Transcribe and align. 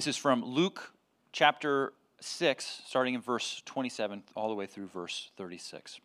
This 0.00 0.06
is 0.06 0.16
from 0.16 0.42
Luke 0.42 0.94
chapter 1.30 1.92
6, 2.22 2.80
starting 2.86 3.12
in 3.12 3.20
verse 3.20 3.60
27, 3.66 4.22
all 4.34 4.48
the 4.48 4.54
way 4.54 4.64
through 4.64 4.86
verse 4.86 5.30
36. 5.36 6.00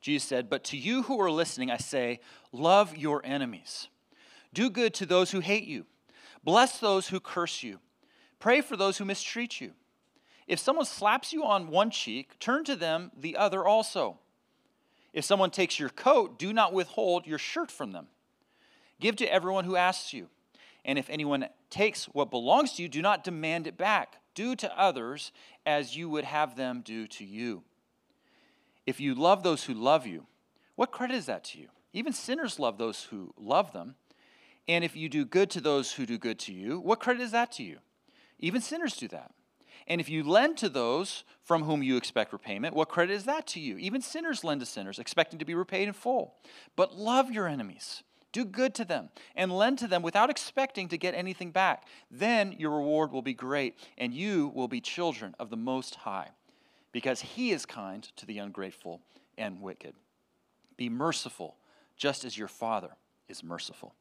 Jesus 0.00 0.26
said, 0.26 0.48
But 0.48 0.64
to 0.64 0.78
you 0.78 1.02
who 1.02 1.20
are 1.20 1.30
listening, 1.30 1.70
I 1.70 1.76
say, 1.76 2.20
love 2.52 2.96
your 2.96 3.20
enemies. 3.22 3.88
Do 4.54 4.70
good 4.70 4.94
to 4.94 5.04
those 5.04 5.30
who 5.30 5.40
hate 5.40 5.64
you. 5.64 5.84
Bless 6.42 6.78
those 6.78 7.08
who 7.08 7.20
curse 7.20 7.62
you. 7.62 7.80
Pray 8.38 8.62
for 8.62 8.78
those 8.78 8.96
who 8.96 9.04
mistreat 9.04 9.60
you. 9.60 9.72
If 10.46 10.58
someone 10.58 10.86
slaps 10.86 11.34
you 11.34 11.44
on 11.44 11.68
one 11.68 11.90
cheek, 11.90 12.38
turn 12.38 12.64
to 12.64 12.76
them 12.76 13.10
the 13.14 13.36
other 13.36 13.62
also. 13.62 14.20
If 15.12 15.26
someone 15.26 15.50
takes 15.50 15.78
your 15.78 15.90
coat, 15.90 16.38
do 16.38 16.54
not 16.54 16.72
withhold 16.72 17.26
your 17.26 17.36
shirt 17.36 17.70
from 17.70 17.92
them. 17.92 18.06
Give 19.00 19.16
to 19.16 19.30
everyone 19.30 19.66
who 19.66 19.76
asks 19.76 20.14
you. 20.14 20.28
And 20.84 20.98
if 20.98 21.10
anyone 21.10 21.46
takes 21.68 22.06
what 22.06 22.30
belongs 22.30 22.72
to 22.74 22.82
you, 22.82 22.88
do 22.88 23.02
not 23.02 23.24
demand 23.24 23.66
it 23.66 23.76
back. 23.76 24.16
Do 24.34 24.54
to 24.56 24.78
others 24.78 25.32
as 25.66 25.96
you 25.96 26.08
would 26.08 26.24
have 26.24 26.56
them 26.56 26.82
do 26.84 27.06
to 27.08 27.24
you. 27.24 27.62
If 28.86 29.00
you 29.00 29.14
love 29.14 29.42
those 29.42 29.64
who 29.64 29.74
love 29.74 30.06
you, 30.06 30.26
what 30.76 30.90
credit 30.90 31.14
is 31.14 31.26
that 31.26 31.44
to 31.44 31.58
you? 31.58 31.68
Even 31.92 32.12
sinners 32.12 32.58
love 32.58 32.78
those 32.78 33.04
who 33.04 33.34
love 33.36 33.72
them. 33.72 33.96
And 34.68 34.84
if 34.84 34.96
you 34.96 35.08
do 35.08 35.24
good 35.24 35.50
to 35.50 35.60
those 35.60 35.92
who 35.92 36.06
do 36.06 36.18
good 36.18 36.38
to 36.40 36.52
you, 36.52 36.78
what 36.78 37.00
credit 37.00 37.22
is 37.22 37.32
that 37.32 37.52
to 37.52 37.62
you? 37.62 37.78
Even 38.38 38.60
sinners 38.60 38.96
do 38.96 39.08
that. 39.08 39.32
And 39.86 40.00
if 40.00 40.08
you 40.08 40.22
lend 40.22 40.56
to 40.58 40.68
those 40.68 41.24
from 41.42 41.64
whom 41.64 41.82
you 41.82 41.96
expect 41.96 42.32
repayment, 42.32 42.74
what 42.74 42.88
credit 42.88 43.12
is 43.12 43.24
that 43.24 43.46
to 43.48 43.60
you? 43.60 43.76
Even 43.78 44.00
sinners 44.00 44.44
lend 44.44 44.60
to 44.60 44.66
sinners, 44.66 44.98
expecting 44.98 45.38
to 45.40 45.44
be 45.44 45.54
repaid 45.54 45.88
in 45.88 45.94
full. 45.94 46.34
But 46.76 46.96
love 46.96 47.30
your 47.30 47.48
enemies. 47.48 48.02
Do 48.32 48.44
good 48.44 48.74
to 48.76 48.84
them 48.84 49.10
and 49.34 49.50
lend 49.50 49.78
to 49.78 49.88
them 49.88 50.02
without 50.02 50.30
expecting 50.30 50.88
to 50.88 50.98
get 50.98 51.14
anything 51.14 51.50
back. 51.50 51.86
Then 52.10 52.52
your 52.52 52.70
reward 52.70 53.12
will 53.12 53.22
be 53.22 53.34
great, 53.34 53.76
and 53.98 54.14
you 54.14 54.52
will 54.54 54.68
be 54.68 54.80
children 54.80 55.34
of 55.38 55.50
the 55.50 55.56
Most 55.56 55.96
High, 55.96 56.28
because 56.92 57.20
He 57.20 57.50
is 57.50 57.66
kind 57.66 58.04
to 58.16 58.26
the 58.26 58.38
ungrateful 58.38 59.00
and 59.36 59.60
wicked. 59.60 59.94
Be 60.76 60.88
merciful, 60.88 61.56
just 61.96 62.24
as 62.24 62.38
your 62.38 62.48
Father 62.48 62.90
is 63.28 63.42
merciful. 63.42 63.94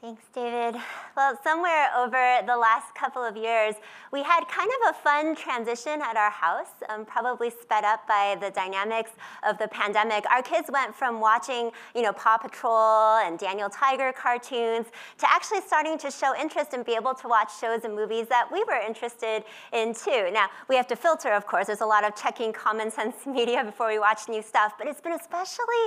Thanks, 0.00 0.22
David. 0.34 0.80
Well, 1.14 1.38
somewhere 1.44 1.88
over 1.94 2.40
the 2.46 2.56
last 2.56 2.94
couple 2.94 3.22
of 3.22 3.36
years, 3.36 3.74
we 4.10 4.22
had 4.22 4.48
kind 4.48 4.70
of 4.80 4.94
a 4.94 4.98
fun 4.98 5.36
transition 5.36 6.00
at 6.00 6.16
our 6.16 6.30
house, 6.30 6.72
um, 6.88 7.04
probably 7.04 7.50
sped 7.50 7.84
up 7.84 8.08
by 8.08 8.38
the 8.40 8.50
dynamics 8.50 9.10
of 9.46 9.58
the 9.58 9.68
pandemic. 9.68 10.24
Our 10.30 10.40
kids 10.40 10.70
went 10.72 10.94
from 10.94 11.20
watching, 11.20 11.70
you 11.94 12.00
know, 12.00 12.14
Paw 12.14 12.38
Patrol 12.38 13.18
and 13.18 13.38
Daniel 13.38 13.68
Tiger 13.68 14.10
cartoons 14.10 14.86
to 15.18 15.30
actually 15.30 15.60
starting 15.60 15.98
to 15.98 16.10
show 16.10 16.34
interest 16.34 16.72
and 16.72 16.82
be 16.82 16.94
able 16.94 17.12
to 17.16 17.28
watch 17.28 17.60
shows 17.60 17.84
and 17.84 17.94
movies 17.94 18.26
that 18.28 18.48
we 18.50 18.64
were 18.64 18.80
interested 18.80 19.44
in 19.74 19.92
too. 19.92 20.30
Now, 20.32 20.48
we 20.70 20.76
have 20.76 20.86
to 20.86 20.96
filter, 20.96 21.34
of 21.34 21.46
course. 21.46 21.66
There's 21.66 21.82
a 21.82 21.86
lot 21.86 22.04
of 22.04 22.16
checking 22.16 22.54
common 22.54 22.90
sense 22.90 23.16
media 23.26 23.62
before 23.64 23.88
we 23.88 23.98
watch 23.98 24.30
new 24.30 24.40
stuff, 24.40 24.78
but 24.78 24.86
it's 24.86 25.02
been 25.02 25.12
especially 25.12 25.84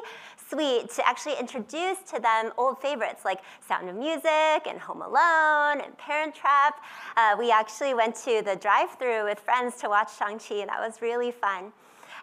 sweet 0.50 0.92
to 0.92 1.08
actually 1.08 1.40
introduce 1.40 1.98
to 2.12 2.20
them 2.20 2.52
old 2.60 2.78
favorites 2.78 3.26
like 3.26 3.40
Sound 3.68 3.90
of 3.90 3.96
Music 3.96 4.03
and 4.10 4.80
Home 4.80 5.02
Alone 5.02 5.82
and 5.82 5.98
Parent 5.98 6.36
Trap. 6.36 6.84
Uh, 7.16 7.36
we 7.40 7.52
actually 7.52 7.94
went 7.94 8.16
to 8.18 8.42
the 8.46 8.56
drive-through 8.56 9.24
with 9.24 9.40
friends 9.40 9.78
to 9.78 9.88
watch 9.88 10.18
Shang-Chi, 10.18 10.56
and 10.56 10.70
that 10.70 10.80
was 10.80 11.02
really 11.02 11.32
fun. 11.32 11.72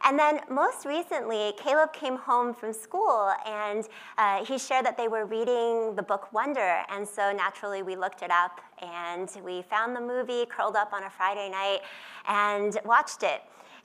And 0.05 0.19
then 0.19 0.41
most 0.51 0.85
recently, 0.85 1.53
Caleb 1.59 1.93
came 1.93 2.17
home 2.17 2.55
from 2.55 2.73
school 2.73 3.33
and 3.47 3.87
uh, 4.19 4.45
he 4.45 4.59
shared 4.59 4.87
that 4.87 4.97
they 4.97 5.09
were 5.09 5.27
reading 5.27 5.95
the 5.95 6.03
book 6.03 6.33
Wonder. 6.33 6.83
And 6.89 7.07
so 7.07 7.33
naturally, 7.33 7.83
we 7.83 7.97
looked 7.97 8.23
it 8.23 8.31
up 8.31 8.61
and 8.83 9.31
we 9.45 9.63
found 9.63 9.95
the 9.95 10.01
movie, 10.01 10.47
curled 10.47 10.77
up 10.77 10.93
on 10.93 11.05
a 11.05 11.11
Friday 11.11 11.51
night, 11.51 11.81
and 12.27 12.79
watched 12.85 13.23
it. 13.23 13.43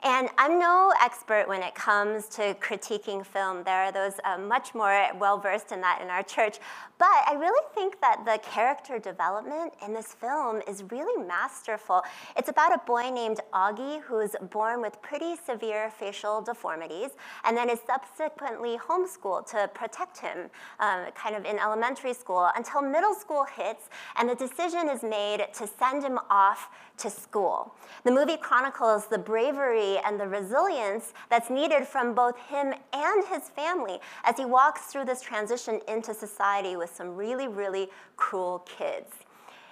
And 0.07 0.29
I'm 0.37 0.59
no 0.59 0.93
expert 1.01 1.47
when 1.47 1.63
it 1.63 1.73
comes 1.73 2.27
to 2.27 2.53
critiquing 2.61 3.25
film. 3.25 3.63
There 3.63 3.85
are 3.85 3.91
those 3.91 4.13
uh, 4.23 4.37
much 4.37 4.75
more 4.75 5.07
well 5.19 5.39
versed 5.39 5.71
in 5.71 5.81
that 5.81 5.99
in 5.99 6.09
our 6.11 6.21
church. 6.21 6.59
But 6.99 7.07
I 7.27 7.33
really 7.33 7.65
think 7.73 7.99
that 8.01 8.23
the 8.23 8.37
character 8.47 8.99
development 8.99 9.73
in 9.83 9.95
this 9.95 10.13
film 10.13 10.61
is 10.67 10.83
really 10.91 11.25
masterful. 11.25 12.03
It's 12.37 12.49
about 12.49 12.71
a 12.71 12.77
boy 12.85 13.09
named 13.09 13.39
Augie 13.51 13.99
who's 14.03 14.35
born 14.51 14.79
with 14.79 15.01
pretty 15.01 15.37
severe 15.43 15.89
facial 15.89 16.39
deformities 16.39 17.09
and 17.43 17.57
then 17.57 17.67
is 17.71 17.79
subsequently 17.87 18.77
homeschooled 18.77 19.47
to 19.47 19.67
protect 19.73 20.19
him, 20.19 20.51
um, 20.81 21.05
kind 21.15 21.35
of 21.35 21.45
in 21.45 21.57
elementary 21.57 22.13
school, 22.13 22.47
until 22.55 22.83
middle 22.83 23.15
school 23.15 23.43
hits 23.57 23.89
and 24.17 24.29
the 24.29 24.35
decision 24.35 24.87
is 24.87 25.01
made 25.01 25.47
to 25.55 25.65
send 25.65 26.03
him 26.03 26.19
off 26.29 26.69
to 26.97 27.09
school. 27.09 27.73
The 28.03 28.11
movie 28.11 28.37
chronicles 28.37 29.07
the 29.07 29.17
bravery 29.17 29.97
and 30.05 30.19
the 30.19 30.27
resilience 30.27 31.13
that's 31.29 31.49
needed 31.49 31.85
from 31.85 32.13
both 32.13 32.37
him 32.37 32.73
and 32.93 33.25
his 33.27 33.49
family 33.49 33.99
as 34.23 34.37
he 34.37 34.45
walks 34.45 34.83
through 34.83 35.05
this 35.05 35.21
transition 35.21 35.79
into 35.87 36.13
society 36.13 36.75
with 36.75 36.95
some 36.95 37.15
really, 37.15 37.47
really 37.47 37.89
cruel 38.15 38.59
kids. 38.59 39.11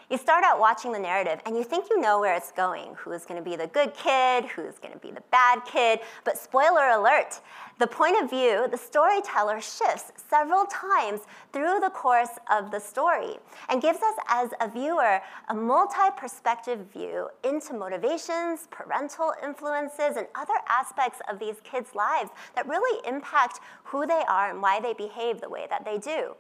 You 0.10 0.18
start 0.18 0.44
out 0.44 0.60
watching 0.60 0.92
the 0.92 1.00
narrative 1.00 1.42
and 1.46 1.56
you 1.56 1.64
think 1.64 1.90
you 1.90 2.00
know 2.00 2.20
where 2.20 2.36
it's 2.36 2.52
going 2.52 2.94
who's 2.96 3.26
going 3.26 3.44
to 3.44 3.50
be 3.50 3.56
the 3.56 3.68
good 3.68 3.94
kid, 3.96 4.46
who's 4.46 4.78
going 4.78 4.94
to 4.94 5.00
be 5.00 5.12
the 5.12 5.24
bad 5.32 5.66
kid. 5.66 6.02
But 6.24 6.38
spoiler 6.38 6.90
alert, 6.90 7.40
the 7.80 7.88
point 7.88 8.22
of 8.22 8.30
view, 8.30 8.68
the 8.70 8.78
storyteller 8.78 9.60
shifts 9.60 10.12
several 10.30 10.66
times 10.66 11.22
through 11.52 11.80
the 11.80 11.90
course 11.90 12.30
of 12.52 12.70
the 12.70 12.80
story 12.80 13.38
and 13.68 13.82
gives 13.82 14.00
us, 14.00 14.16
as 14.28 14.52
a 14.62 14.70
viewer, 14.70 15.20
a 15.50 15.54
multi 15.56 16.12
perspective 16.16 16.80
view 16.94 17.30
into 17.44 17.74
motivations, 17.74 18.68
parental 18.70 19.34
influences, 19.44 20.18
and 20.18 20.28
other 20.36 20.54
aspects 20.70 21.20
of 21.30 21.40
these 21.40 21.56
kids' 21.64 21.96
lives 21.96 22.30
that 22.56 22.68
really 22.68 23.02
impact 23.08 23.60
who 23.86 24.06
they 24.06 24.24
are 24.28 24.52
and 24.52 24.62
why 24.62 24.80
they 24.80 24.94
behave 24.94 25.42
the 25.42 25.50
way 25.50 25.66
that 25.70 25.84
they 25.84 25.98
do. 25.98 26.36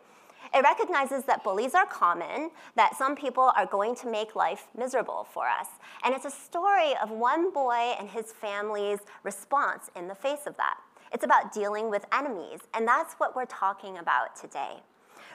It 0.53 0.61
recognizes 0.61 1.23
that 1.23 1.43
bullies 1.43 1.73
are 1.73 1.87
common, 1.87 2.51
that 2.75 2.95
some 2.95 3.15
people 3.15 3.51
are 3.55 3.65
going 3.65 3.95
to 3.95 4.07
make 4.07 4.35
life 4.35 4.67
miserable 4.77 5.27
for 5.31 5.47
us. 5.47 5.67
And 6.03 6.13
it's 6.13 6.25
a 6.25 6.31
story 6.31 6.93
of 7.01 7.09
one 7.09 7.51
boy 7.51 7.95
and 7.97 8.07
his 8.07 8.31
family's 8.31 8.99
response 9.23 9.89
in 9.95 10.07
the 10.07 10.15
face 10.15 10.45
of 10.45 10.55
that. 10.57 10.77
It's 11.13 11.23
about 11.23 11.53
dealing 11.53 11.91
with 11.91 12.07
enemies, 12.11 12.61
and 12.73 12.87
that's 12.87 13.13
what 13.15 13.35
we're 13.35 13.45
talking 13.45 13.99
about 13.99 14.35
today. 14.35 14.77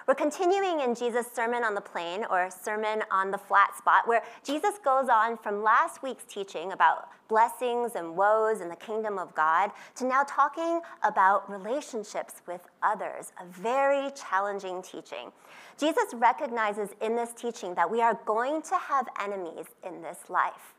We're 0.09 0.15
continuing 0.15 0.81
in 0.81 0.95
Jesus' 0.95 1.29
Sermon 1.33 1.63
on 1.63 1.77
the 1.77 1.81
Plain 1.81 2.25
or 2.31 2.51
Sermon 2.51 3.05
on 3.13 3.31
the 3.31 3.39
Flat 3.39 3.77
Spot, 3.77 4.09
where 4.09 4.25
Jesus 4.43 4.75
goes 4.85 5.09
on 5.09 5.37
from 5.37 5.63
last 5.63 6.03
week's 6.03 6.25
teaching 6.25 6.73
about 6.73 7.11
blessings 7.29 7.93
and 7.95 8.17
woes 8.17 8.61
in 8.61 8.69
the 8.69 8.77
kingdom 8.77 9.19
of 9.19 9.33
God 9.37 9.71
to 9.95 10.05
now 10.05 10.25
talking 10.25 10.81
about 11.05 11.49
relationships 11.49 12.43
with 12.49 12.63
others, 12.83 13.33
a 13.41 13.47
very 13.47 14.11
challenging 14.13 14.83
teaching. 14.83 15.31
Jesus 15.79 16.13
recognizes 16.15 16.89
in 17.01 17.15
this 17.15 17.33
teaching 17.35 17.75
that 17.77 17.89
we 17.89 18.01
are 18.01 18.19
going 18.25 18.63
to 18.63 18.77
have 18.77 19.07
enemies 19.21 19.67
in 19.87 20.03
this 20.03 20.29
life 20.29 20.75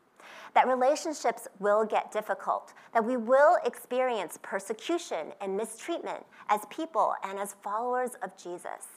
that 0.53 0.67
relationships 0.67 1.47
will 1.59 1.85
get 1.85 2.11
difficult, 2.11 2.73
that 2.93 3.05
we 3.05 3.17
will 3.17 3.57
experience 3.65 4.39
persecution 4.41 5.33
and 5.41 5.55
mistreatment 5.55 6.25
as 6.49 6.61
people 6.69 7.13
and 7.23 7.39
as 7.39 7.55
followers 7.63 8.11
of 8.21 8.35
Jesus. 8.37 8.87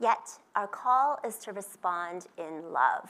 Yet, 0.00 0.38
our 0.56 0.66
call 0.66 1.18
is 1.26 1.36
to 1.38 1.52
respond 1.52 2.26
in 2.36 2.72
love. 2.72 3.08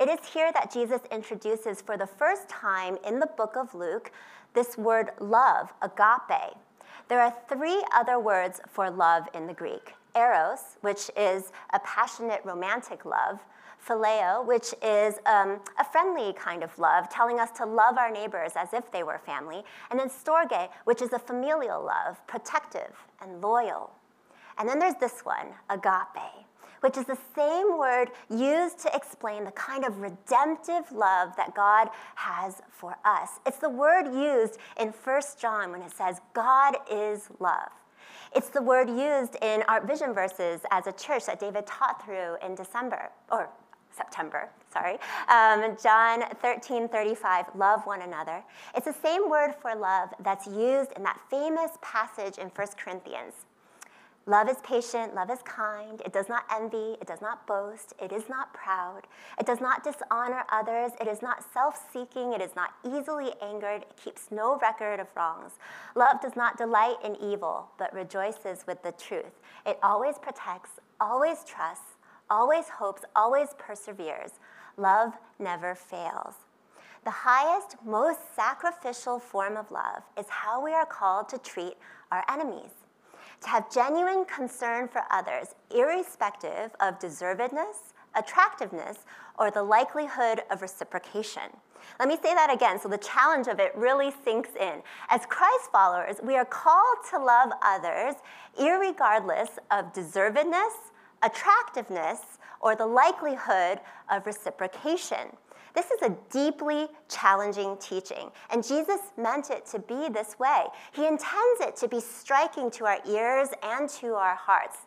It 0.00 0.08
is 0.08 0.26
here 0.26 0.52
that 0.52 0.72
Jesus 0.72 1.00
introduces 1.10 1.80
for 1.80 1.96
the 1.96 2.06
first 2.06 2.48
time 2.48 2.98
in 3.06 3.20
the 3.20 3.26
book 3.36 3.56
of 3.56 3.74
Luke 3.74 4.10
this 4.54 4.78
word 4.78 5.10
love, 5.20 5.72
agape. 5.82 6.56
There 7.08 7.20
are 7.20 7.34
three 7.48 7.84
other 7.94 8.18
words 8.18 8.60
for 8.68 8.90
love 8.90 9.28
in 9.34 9.46
the 9.46 9.52
Greek 9.52 9.94
eros, 10.16 10.78
which 10.80 11.10
is 11.16 11.52
a 11.72 11.80
passionate 11.80 12.40
romantic 12.44 13.04
love, 13.04 13.40
phileo, 13.86 14.44
which 14.46 14.74
is 14.82 15.14
um, 15.26 15.60
a 15.78 15.84
friendly 15.84 16.32
kind 16.34 16.62
of 16.62 16.76
love, 16.78 17.08
telling 17.08 17.38
us 17.38 17.50
to 17.52 17.66
love 17.66 17.98
our 17.98 18.10
neighbors 18.10 18.52
as 18.56 18.72
if 18.72 18.90
they 18.90 19.02
were 19.02 19.18
family, 19.18 19.62
and 19.90 19.98
then 19.98 20.08
storge, 20.08 20.68
which 20.84 21.02
is 21.02 21.12
a 21.12 21.18
familial 21.18 21.84
love, 21.84 22.24
protective 22.26 22.94
and 23.20 23.40
loyal. 23.40 23.90
And 24.58 24.68
then 24.68 24.78
there's 24.78 24.94
this 24.96 25.20
one, 25.20 25.48
agape, 25.68 26.46
which 26.80 26.96
is 26.96 27.06
the 27.06 27.18
same 27.34 27.78
word 27.78 28.10
used 28.30 28.78
to 28.80 28.94
explain 28.94 29.44
the 29.44 29.50
kind 29.52 29.84
of 29.84 29.98
redemptive 29.98 30.90
love 30.92 31.34
that 31.36 31.54
God 31.54 31.88
has 32.14 32.62
for 32.70 32.96
us. 33.04 33.40
It's 33.46 33.58
the 33.58 33.70
word 33.70 34.06
used 34.06 34.58
in 34.78 34.88
1 34.88 35.22
John 35.40 35.72
when 35.72 35.82
it 35.82 35.92
says, 35.92 36.20
God 36.34 36.76
is 36.90 37.28
love. 37.40 37.70
It's 38.34 38.48
the 38.48 38.62
word 38.62 38.88
used 38.88 39.36
in 39.42 39.62
our 39.68 39.84
vision 39.84 40.12
verses 40.12 40.60
as 40.72 40.86
a 40.86 40.92
church 40.92 41.26
that 41.26 41.38
David 41.38 41.66
taught 41.66 42.04
through 42.04 42.36
in 42.44 42.56
December, 42.56 43.10
or 43.30 43.48
September, 43.96 44.48
sorry. 44.72 44.98
Um, 45.28 45.76
John 45.82 46.22
13, 46.42 46.88
35, 46.88 47.46
love 47.54 47.86
one 47.86 48.02
another. 48.02 48.42
It's 48.76 48.86
the 48.86 48.94
same 49.02 49.30
word 49.30 49.54
for 49.60 49.74
love 49.74 50.10
that's 50.20 50.46
used 50.46 50.92
in 50.96 51.02
that 51.02 51.20
famous 51.30 51.70
passage 51.82 52.38
in 52.38 52.48
1 52.48 52.68
Corinthians 52.76 53.34
Love 54.26 54.48
is 54.48 54.56
patient, 54.62 55.14
love 55.14 55.28
is 55.28 55.40
kind, 55.44 56.00
it 56.00 56.10
does 56.10 56.30
not 56.30 56.44
envy, 56.50 56.96
it 56.98 57.06
does 57.06 57.20
not 57.20 57.46
boast, 57.46 57.92
it 58.00 58.10
is 58.10 58.26
not 58.26 58.54
proud, 58.54 59.02
it 59.38 59.44
does 59.44 59.60
not 59.60 59.84
dishonor 59.84 60.44
others, 60.50 60.92
it 60.98 61.06
is 61.06 61.20
not 61.20 61.44
self 61.52 61.90
seeking, 61.92 62.32
it 62.32 62.40
is 62.40 62.56
not 62.56 62.72
easily 62.86 63.34
angered, 63.42 63.82
it 63.82 64.00
keeps 64.02 64.30
no 64.30 64.56
record 64.62 64.98
of 64.98 65.08
wrongs. 65.14 65.52
Love 65.94 66.22
does 66.22 66.36
not 66.36 66.56
delight 66.56 66.96
in 67.04 67.16
evil, 67.16 67.68
but 67.78 67.92
rejoices 67.92 68.64
with 68.66 68.82
the 68.82 68.92
truth. 68.92 69.42
It 69.66 69.78
always 69.82 70.16
protects, 70.16 70.70
always 70.98 71.44
trusts, 71.44 71.93
always 72.30 72.68
hopes, 72.68 73.04
always 73.14 73.48
perseveres. 73.58 74.32
Love 74.76 75.12
never 75.38 75.74
fails. 75.74 76.34
The 77.04 77.10
highest, 77.10 77.76
most 77.84 78.20
sacrificial 78.34 79.18
form 79.18 79.56
of 79.56 79.70
love 79.70 80.02
is 80.18 80.26
how 80.28 80.64
we 80.64 80.72
are 80.72 80.86
called 80.86 81.28
to 81.30 81.38
treat 81.38 81.74
our 82.10 82.24
enemies 82.30 82.70
to 83.44 83.50
have 83.50 83.70
genuine 83.70 84.24
concern 84.24 84.88
for 84.88 85.02
others, 85.10 85.54
irrespective 85.74 86.70
of 86.80 86.98
deservedness, 86.98 87.92
attractiveness, 88.16 88.98
or 89.38 89.50
the 89.50 89.62
likelihood 89.62 90.42
of 90.50 90.62
reciprocation. 90.62 91.42
Let 91.98 92.08
me 92.08 92.16
say 92.22 92.34
that 92.34 92.52
again 92.52 92.80
so 92.80 92.88
the 92.88 92.98
challenge 92.98 93.46
of 93.46 93.60
it 93.60 93.72
really 93.76 94.10
sinks 94.24 94.50
in. 94.58 94.82
As 95.10 95.26
Christ 95.26 95.70
followers, 95.70 96.16
we 96.22 96.36
are 96.36 96.44
called 96.46 96.98
to 97.10 97.18
love 97.18 97.50
others 97.62 98.14
irregardless 98.58 99.58
of 99.70 99.92
deservedness, 99.92 100.92
attractiveness, 101.24 102.20
or 102.60 102.76
the 102.76 102.86
likelihood 102.86 103.80
of 104.10 104.26
reciprocation. 104.26 105.36
This 105.74 105.90
is 105.90 106.02
a 106.02 106.16
deeply 106.30 106.86
challenging 107.08 107.76
teaching, 107.78 108.30
and 108.50 108.62
Jesus 108.66 109.00
meant 109.16 109.50
it 109.50 109.66
to 109.66 109.80
be 109.80 110.08
this 110.08 110.38
way. 110.38 110.64
He 110.92 111.06
intends 111.06 111.60
it 111.60 111.76
to 111.76 111.88
be 111.88 112.00
striking 112.00 112.70
to 112.72 112.86
our 112.86 112.98
ears 113.08 113.48
and 113.62 113.88
to 114.00 114.14
our 114.14 114.36
hearts. 114.36 114.78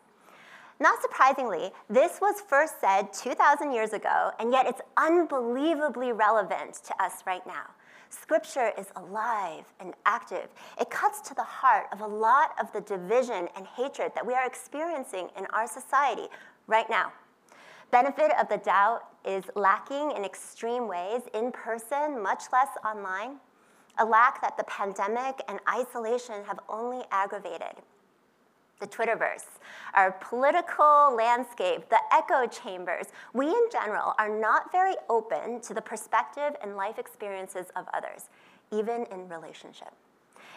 Not 0.80 1.02
surprisingly, 1.02 1.72
this 1.90 2.20
was 2.20 2.40
first 2.40 2.80
said 2.80 3.12
2,000 3.12 3.72
years 3.72 3.92
ago, 3.92 4.30
and 4.38 4.52
yet 4.52 4.66
it's 4.66 4.80
unbelievably 4.96 6.12
relevant 6.12 6.74
to 6.84 7.02
us 7.02 7.24
right 7.26 7.44
now. 7.46 7.66
Scripture 8.10 8.72
is 8.78 8.86
alive 8.94 9.64
and 9.80 9.94
active. 10.06 10.48
It 10.80 10.88
cuts 10.88 11.20
to 11.28 11.34
the 11.34 11.42
heart 11.42 11.86
of 11.92 12.00
a 12.00 12.06
lot 12.06 12.52
of 12.60 12.72
the 12.72 12.80
division 12.80 13.48
and 13.56 13.66
hatred 13.66 14.12
that 14.14 14.24
we 14.24 14.34
are 14.34 14.46
experiencing 14.46 15.28
in 15.36 15.46
our 15.46 15.66
society 15.66 16.28
right 16.68 16.88
now. 16.88 17.12
Benefit 17.90 18.30
of 18.40 18.48
the 18.48 18.58
doubt 18.58 19.02
is 19.24 19.44
lacking 19.56 20.12
in 20.12 20.24
extreme 20.24 20.86
ways, 20.86 21.22
in 21.34 21.50
person, 21.50 22.22
much 22.22 22.44
less 22.52 22.68
online, 22.84 23.40
a 23.98 24.04
lack 24.04 24.40
that 24.42 24.56
the 24.56 24.64
pandemic 24.64 25.40
and 25.48 25.58
isolation 25.68 26.44
have 26.44 26.60
only 26.68 27.04
aggravated. 27.10 27.82
The 28.80 28.86
Twitterverse, 28.86 29.58
our 29.94 30.12
political 30.12 31.12
landscape, 31.16 31.88
the 31.88 31.98
echo 32.12 32.46
chambers, 32.46 33.06
we 33.32 33.48
in 33.48 33.68
general 33.72 34.14
are 34.18 34.28
not 34.28 34.70
very 34.70 34.94
open 35.08 35.60
to 35.62 35.74
the 35.74 35.82
perspective 35.82 36.54
and 36.62 36.76
life 36.76 36.96
experiences 36.96 37.66
of 37.74 37.86
others, 37.92 38.28
even 38.70 39.04
in 39.10 39.28
relationship. 39.28 39.92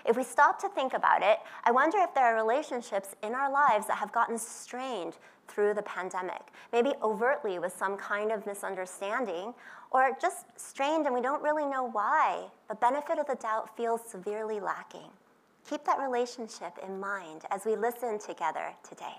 If 0.05 0.17
we 0.17 0.23
stop 0.23 0.59
to 0.61 0.69
think 0.69 0.93
about 0.93 1.23
it, 1.23 1.39
I 1.63 1.71
wonder 1.71 1.97
if 1.99 2.13
there 2.13 2.25
are 2.25 2.35
relationships 2.35 3.15
in 3.23 3.33
our 3.33 3.51
lives 3.51 3.87
that 3.87 3.97
have 3.97 4.11
gotten 4.11 4.37
strained 4.37 5.17
through 5.47 5.73
the 5.73 5.81
pandemic, 5.83 6.41
maybe 6.71 6.93
overtly 7.01 7.59
with 7.59 7.75
some 7.75 7.97
kind 7.97 8.31
of 8.31 8.45
misunderstanding, 8.45 9.53
or 9.91 10.17
just 10.21 10.45
strained 10.59 11.05
and 11.05 11.13
we 11.15 11.21
don't 11.21 11.41
really 11.41 11.65
know 11.65 11.89
why. 11.91 12.45
The 12.69 12.75
benefit 12.75 13.19
of 13.19 13.27
the 13.27 13.35
doubt 13.35 13.75
feels 13.75 14.01
severely 14.07 14.59
lacking. 14.59 15.09
Keep 15.69 15.85
that 15.85 15.99
relationship 15.99 16.73
in 16.85 16.99
mind 16.99 17.43
as 17.49 17.65
we 17.65 17.75
listen 17.75 18.19
together 18.19 18.73
today. 18.87 19.15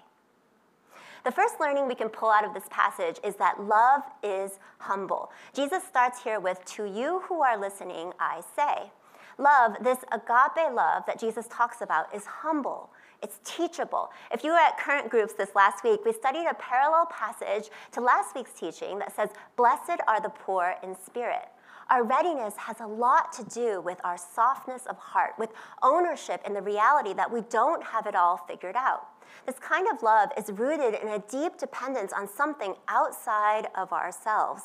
The 1.25 1.31
first 1.31 1.55
learning 1.61 1.87
we 1.87 1.95
can 1.95 2.09
pull 2.09 2.31
out 2.31 2.45
of 2.45 2.53
this 2.53 2.67
passage 2.69 3.19
is 3.23 3.37
that 3.37 3.63
love 3.63 4.03
is 4.25 4.59
humble. 4.79 5.31
Jesus 5.55 5.85
starts 5.85 6.23
here 6.23 6.41
with, 6.41 6.65
To 6.75 6.85
you 6.85 7.23
who 7.27 7.43
are 7.43 7.59
listening, 7.59 8.13
I 8.19 8.43
say. 8.57 8.91
Love, 9.39 9.77
this 9.81 9.99
agape 10.11 10.73
love 10.75 11.05
that 11.07 11.19
Jesus 11.19 11.47
talks 11.49 11.81
about, 11.81 12.13
is 12.15 12.25
humble. 12.27 12.91
It's 13.23 13.39
teachable. 13.45 14.11
If 14.33 14.43
you 14.43 14.51
were 14.51 14.59
at 14.59 14.79
current 14.79 15.09
groups 15.11 15.33
this 15.35 15.55
last 15.55 15.85
week, 15.85 16.01
we 16.05 16.13
studied 16.13 16.47
a 16.47 16.55
parallel 16.55 17.07
passage 17.07 17.71
to 17.93 18.01
last 18.01 18.35
week's 18.35 18.53
teaching 18.53 18.99
that 18.99 19.15
says, 19.15 19.31
Blessed 19.57 20.01
are 20.09 20.21
the 20.21 20.29
poor 20.29 20.75
in 20.83 20.97
spirit. 21.07 21.49
Our 21.93 22.05
readiness 22.05 22.55
has 22.57 22.81
a 22.81 22.87
lot 22.87 23.35
to 23.35 23.45
do 23.45 23.83
with 23.83 24.01
our 24.03 24.17
softness 24.17 24.87
of 24.87 24.97
heart, 24.97 25.35
with 25.39 25.51
ownership 25.83 26.41
in 26.47 26.55
the 26.55 26.63
reality 26.63 27.13
that 27.13 27.31
we 27.31 27.43
don't 27.43 27.85
have 27.85 28.07
it 28.07 28.15
all 28.15 28.39
figured 28.49 28.77
out. 28.77 29.09
This 29.45 29.59
kind 29.59 29.87
of 29.93 30.03
love 30.03 30.31
is 30.39 30.51
rooted 30.51 30.99
in 30.99 31.09
a 31.09 31.19
deep 31.19 31.59
dependence 31.59 32.11
on 32.11 32.27
something 32.27 32.77
outside 32.89 33.67
of 33.77 33.93
ourselves. 33.93 34.63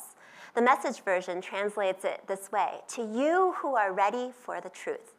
The 0.54 0.62
message 0.62 1.04
version 1.04 1.42
translates 1.42 2.02
it 2.06 2.22
this 2.26 2.50
way 2.50 2.80
To 2.94 3.02
you 3.02 3.54
who 3.58 3.76
are 3.76 3.92
ready 3.92 4.32
for 4.32 4.62
the 4.62 4.70
truth. 4.70 5.12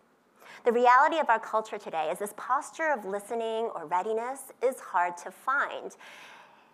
The 0.66 0.72
reality 0.72 1.20
of 1.20 1.30
our 1.30 1.40
culture 1.40 1.78
today 1.78 2.10
is 2.12 2.18
this 2.18 2.34
posture 2.38 2.92
of 2.92 3.06
listening 3.06 3.70
or 3.76 3.86
readiness 3.86 4.52
is 4.64 4.80
hard 4.80 5.16
to 5.18 5.30
find. 5.30 5.96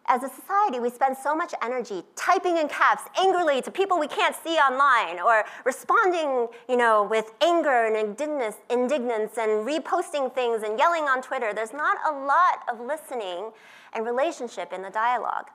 As 0.08 0.22
a 0.22 0.30
society, 0.30 0.80
we 0.80 0.92
spend 0.92 1.18
so 1.18 1.36
much 1.36 1.56
energy 1.64 2.04
typing 2.16 2.58
in 2.58 2.68
caps 2.68 3.04
angrily 3.20 3.60
to 3.64 3.72
people 3.72 4.00
we 4.00 4.08
can't 4.08 4.36
see 4.36 4.56
online, 4.56 5.20
or 5.20 5.46
responding, 5.64 6.48
you 6.70 6.78
know, 6.78 7.08
with 7.10 7.34
anger 7.42 7.86
and 7.86 7.98
indignance, 7.98 8.58
indignance 8.70 9.40
and 9.40 9.68
reposting 9.68 10.32
things 10.36 10.62
and 10.62 10.78
yelling 10.78 11.06
on 11.06 11.24
Twitter. 11.24 11.54
There's 11.54 11.74
not 11.74 11.98
a 12.08 12.12
lot 12.12 12.60
of 12.72 12.80
listening 12.80 13.50
and 13.94 14.06
relationship 14.06 14.74
in 14.74 14.84
the 14.84 14.92
dialogue. 14.92 15.48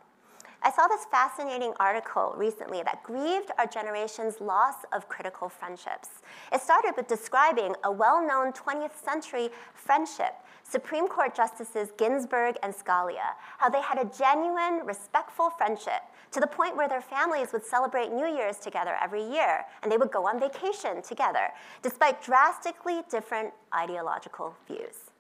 I 0.63 0.71
saw 0.71 0.89
this 0.89 1.07
fascinating 1.11 1.73
article 1.81 2.35
recently 2.37 2.83
that 2.83 3.03
grieved 3.03 3.51
our 3.57 3.67
generation's 3.67 4.41
loss 4.41 4.75
of 4.93 5.09
critical 5.09 5.49
friendships. 5.49 6.09
It 6.53 6.61
started 6.61 6.95
with 6.97 7.07
describing 7.07 7.75
a 7.85 7.91
well 7.91 8.21
known 8.27 8.53
20th 8.53 9.03
century 9.03 9.49
friendship, 9.75 10.35
Supreme 10.71 11.09
Court 11.09 11.35
Justices 11.35 11.91
Ginsburg 11.99 12.57
and 12.63 12.73
Scalia, 12.73 13.35
how 13.59 13.69
they 13.69 13.83
had 13.83 13.99
a 13.99 14.05
genuine, 14.17 14.87
respectful 14.87 15.51
friendship 15.51 16.03
to 16.31 16.39
the 16.39 16.47
point 16.47 16.77
where 16.77 16.89
their 16.89 17.01
families 17.01 17.53
would 17.53 17.65
celebrate 17.65 18.13
New 18.13 18.27
Year's 18.27 18.59
together 18.59 18.97
every 19.03 19.25
year 19.25 19.65
and 19.83 19.91
they 19.91 19.97
would 19.97 20.13
go 20.13 20.29
on 20.29 20.39
vacation 20.39 21.03
together, 21.03 21.49
despite 21.83 22.23
drastically 22.23 23.03
different 23.11 23.53
ideological 23.75 24.55
views. 24.69 25.11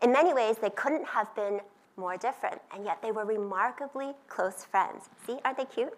In 0.00 0.12
many 0.12 0.32
ways, 0.32 0.58
they 0.58 0.70
couldn't 0.70 1.04
have 1.06 1.34
been 1.34 1.60
more 1.96 2.16
different, 2.16 2.60
and 2.72 2.84
yet 2.84 3.02
they 3.02 3.10
were 3.10 3.24
remarkably 3.24 4.12
close 4.28 4.64
friends. 4.64 5.10
See, 5.26 5.38
aren't 5.44 5.58
they 5.58 5.66
cute? 5.66 5.92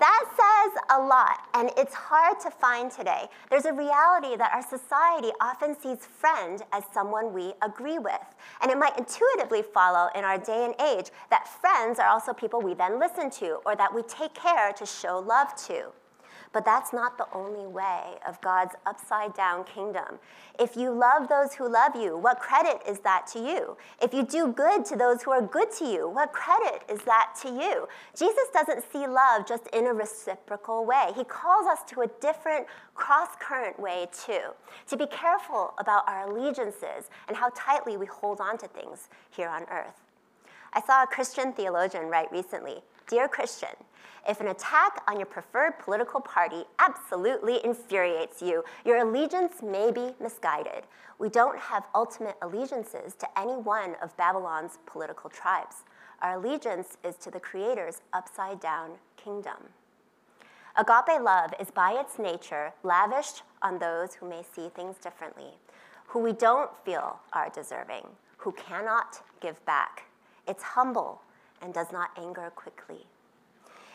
That 0.00 0.24
says 0.36 0.82
a 0.90 1.00
lot, 1.00 1.38
and 1.54 1.70
it's 1.76 1.94
hard 1.94 2.40
to 2.40 2.50
find 2.50 2.90
today. 2.90 3.28
There's 3.48 3.64
a 3.64 3.72
reality 3.72 4.36
that 4.36 4.50
our 4.52 4.62
society 4.62 5.30
often 5.40 5.78
sees 5.78 6.04
friend 6.04 6.62
as 6.72 6.82
someone 6.92 7.32
we 7.32 7.52
agree 7.62 7.98
with. 7.98 8.20
And 8.60 8.70
it 8.70 8.78
might 8.78 8.98
intuitively 8.98 9.62
follow 9.62 10.08
in 10.16 10.24
our 10.24 10.38
day 10.38 10.64
and 10.64 10.74
age 10.80 11.10
that 11.30 11.48
friends 11.60 11.98
are 12.00 12.08
also 12.08 12.32
people 12.32 12.60
we 12.60 12.74
then 12.74 12.98
listen 12.98 13.30
to 13.30 13.60
or 13.64 13.76
that 13.76 13.94
we 13.94 14.02
take 14.02 14.34
care 14.34 14.72
to 14.72 14.84
show 14.84 15.20
love 15.20 15.54
to. 15.66 15.92
But 16.54 16.64
that's 16.64 16.92
not 16.92 17.18
the 17.18 17.26
only 17.34 17.66
way 17.66 18.14
of 18.26 18.40
God's 18.40 18.76
upside 18.86 19.34
down 19.34 19.64
kingdom. 19.64 20.20
If 20.58 20.76
you 20.76 20.92
love 20.92 21.28
those 21.28 21.52
who 21.52 21.68
love 21.68 21.96
you, 21.96 22.16
what 22.16 22.38
credit 22.38 22.80
is 22.88 23.00
that 23.00 23.26
to 23.32 23.40
you? 23.40 23.76
If 24.00 24.14
you 24.14 24.24
do 24.24 24.52
good 24.52 24.84
to 24.86 24.96
those 24.96 25.20
who 25.24 25.32
are 25.32 25.42
good 25.42 25.72
to 25.78 25.84
you, 25.84 26.08
what 26.08 26.32
credit 26.32 26.84
is 26.88 27.02
that 27.02 27.36
to 27.42 27.48
you? 27.48 27.88
Jesus 28.16 28.44
doesn't 28.52 28.84
see 28.92 29.04
love 29.08 29.48
just 29.48 29.66
in 29.72 29.88
a 29.88 29.92
reciprocal 29.92 30.84
way. 30.84 31.10
He 31.16 31.24
calls 31.24 31.66
us 31.66 31.80
to 31.88 32.02
a 32.02 32.06
different 32.20 32.68
cross 32.94 33.30
current 33.40 33.80
way, 33.80 34.06
too, 34.24 34.52
to 34.86 34.96
be 34.96 35.06
careful 35.06 35.74
about 35.78 36.08
our 36.08 36.30
allegiances 36.30 37.10
and 37.26 37.36
how 37.36 37.50
tightly 37.56 37.96
we 37.96 38.06
hold 38.06 38.40
on 38.40 38.58
to 38.58 38.68
things 38.68 39.08
here 39.28 39.48
on 39.48 39.64
earth. 39.72 40.00
I 40.72 40.80
saw 40.80 41.02
a 41.02 41.06
Christian 41.08 41.52
theologian 41.52 42.06
write 42.06 42.30
recently 42.30 42.82
Dear 43.06 43.28
Christian, 43.28 43.76
if 44.26 44.40
an 44.40 44.48
attack 44.48 45.02
on 45.06 45.18
your 45.18 45.26
preferred 45.26 45.78
political 45.78 46.20
party 46.20 46.64
absolutely 46.78 47.62
infuriates 47.62 48.40
you, 48.40 48.64
your 48.86 48.96
allegiance 48.96 49.62
may 49.62 49.90
be 49.90 50.14
misguided. 50.18 50.84
We 51.18 51.28
don't 51.28 51.58
have 51.58 51.84
ultimate 51.94 52.36
allegiances 52.40 53.14
to 53.16 53.38
any 53.38 53.52
one 53.56 53.96
of 54.02 54.16
Babylon's 54.16 54.78
political 54.86 55.28
tribes. 55.28 55.84
Our 56.22 56.36
allegiance 56.36 56.96
is 57.04 57.16
to 57.16 57.30
the 57.30 57.40
Creator's 57.40 58.00
upside 58.14 58.60
down 58.60 58.92
kingdom. 59.18 59.68
Agape 60.76 61.20
love 61.20 61.52
is 61.60 61.70
by 61.70 61.92
its 62.00 62.18
nature 62.18 62.72
lavished 62.82 63.42
on 63.60 63.78
those 63.78 64.14
who 64.14 64.28
may 64.28 64.42
see 64.54 64.70
things 64.70 64.96
differently, 64.96 65.58
who 66.06 66.20
we 66.20 66.32
don't 66.32 66.70
feel 66.86 67.20
are 67.34 67.50
deserving, 67.50 68.06
who 68.38 68.52
cannot 68.52 69.22
give 69.40 69.62
back. 69.66 70.04
It's 70.48 70.62
humble 70.62 71.20
and 71.64 71.74
does 71.74 71.90
not 71.90 72.10
anger 72.16 72.52
quickly. 72.54 73.06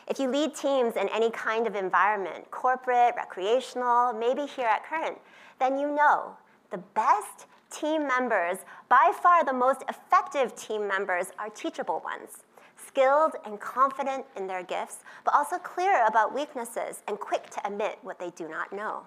If 0.08 0.20
you 0.20 0.28
lead 0.28 0.56
teams 0.56 0.96
in 0.96 1.08
any 1.10 1.30
kind 1.30 1.68
of 1.68 1.76
environment, 1.76 2.50
corporate, 2.50 3.14
recreational, 3.16 4.12
maybe 4.12 4.48
here 4.48 4.68
at 4.68 4.84
Current, 4.84 5.20
then 5.60 5.78
you 5.78 5.94
know 5.94 6.36
the 6.72 6.80
best 6.96 7.46
team 7.72 8.08
members, 8.08 8.58
by 8.90 9.12
far 9.22 9.46
the 9.46 9.54
most 9.54 9.84
effective 9.88 10.56
team 10.56 10.88
members, 10.88 11.28
are 11.38 11.50
teachable 11.50 12.02
ones 12.04 12.44
skilled 12.88 13.34
and 13.46 13.60
confident 13.60 14.26
in 14.36 14.48
their 14.48 14.64
gifts, 14.64 15.00
but 15.26 15.34
also 15.34 15.58
clear 15.58 16.06
about 16.08 16.34
weaknesses 16.34 17.04
and 17.08 17.20
quick 17.20 17.50
to 17.50 17.68
admit 17.68 18.00
what 18.02 18.18
they 18.20 18.30
do 18.32 18.48
not 18.48 18.72
know. 18.74 19.02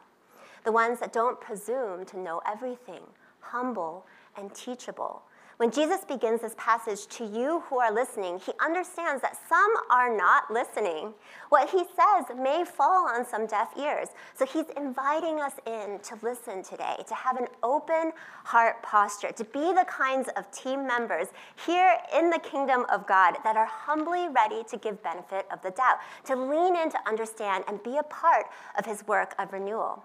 The 0.64 0.72
ones 0.72 1.00
that 1.00 1.12
don't 1.12 1.40
presume 1.40 2.04
to 2.06 2.18
know 2.18 2.40
everything, 2.46 3.00
humble 3.40 4.06
and 4.36 4.54
teachable, 4.54 5.22
when 5.58 5.70
Jesus 5.70 6.04
begins 6.04 6.40
this 6.40 6.54
passage 6.56 7.06
to 7.08 7.24
you 7.24 7.62
who 7.68 7.78
are 7.78 7.92
listening, 7.92 8.40
he 8.40 8.52
understands 8.64 9.22
that 9.22 9.36
some 9.48 9.70
are 9.90 10.14
not 10.16 10.50
listening. 10.50 11.12
What 11.50 11.68
he 11.68 11.78
says 11.78 12.36
may 12.36 12.64
fall 12.64 13.06
on 13.08 13.26
some 13.26 13.46
deaf 13.46 13.72
ears. 13.78 14.08
So 14.34 14.46
he's 14.46 14.66
inviting 14.76 15.40
us 15.40 15.52
in 15.66 15.98
to 16.04 16.18
listen 16.22 16.62
today, 16.62 16.96
to 17.06 17.14
have 17.14 17.36
an 17.36 17.46
open 17.62 18.12
heart 18.44 18.82
posture, 18.82 19.30
to 19.32 19.44
be 19.44 19.72
the 19.72 19.86
kinds 19.88 20.28
of 20.36 20.50
team 20.50 20.86
members 20.86 21.28
here 21.66 21.98
in 22.16 22.30
the 22.30 22.38
kingdom 22.38 22.86
of 22.90 23.06
God 23.06 23.36
that 23.44 23.56
are 23.56 23.66
humbly 23.66 24.28
ready 24.28 24.64
to 24.64 24.76
give 24.76 25.02
benefit 25.02 25.46
of 25.52 25.60
the 25.62 25.70
doubt, 25.70 25.98
to 26.24 26.34
lean 26.34 26.76
in 26.76 26.90
to 26.90 26.98
understand 27.06 27.64
and 27.68 27.82
be 27.82 27.98
a 27.98 28.02
part 28.04 28.46
of 28.78 28.86
his 28.86 29.06
work 29.06 29.34
of 29.38 29.52
renewal. 29.52 30.02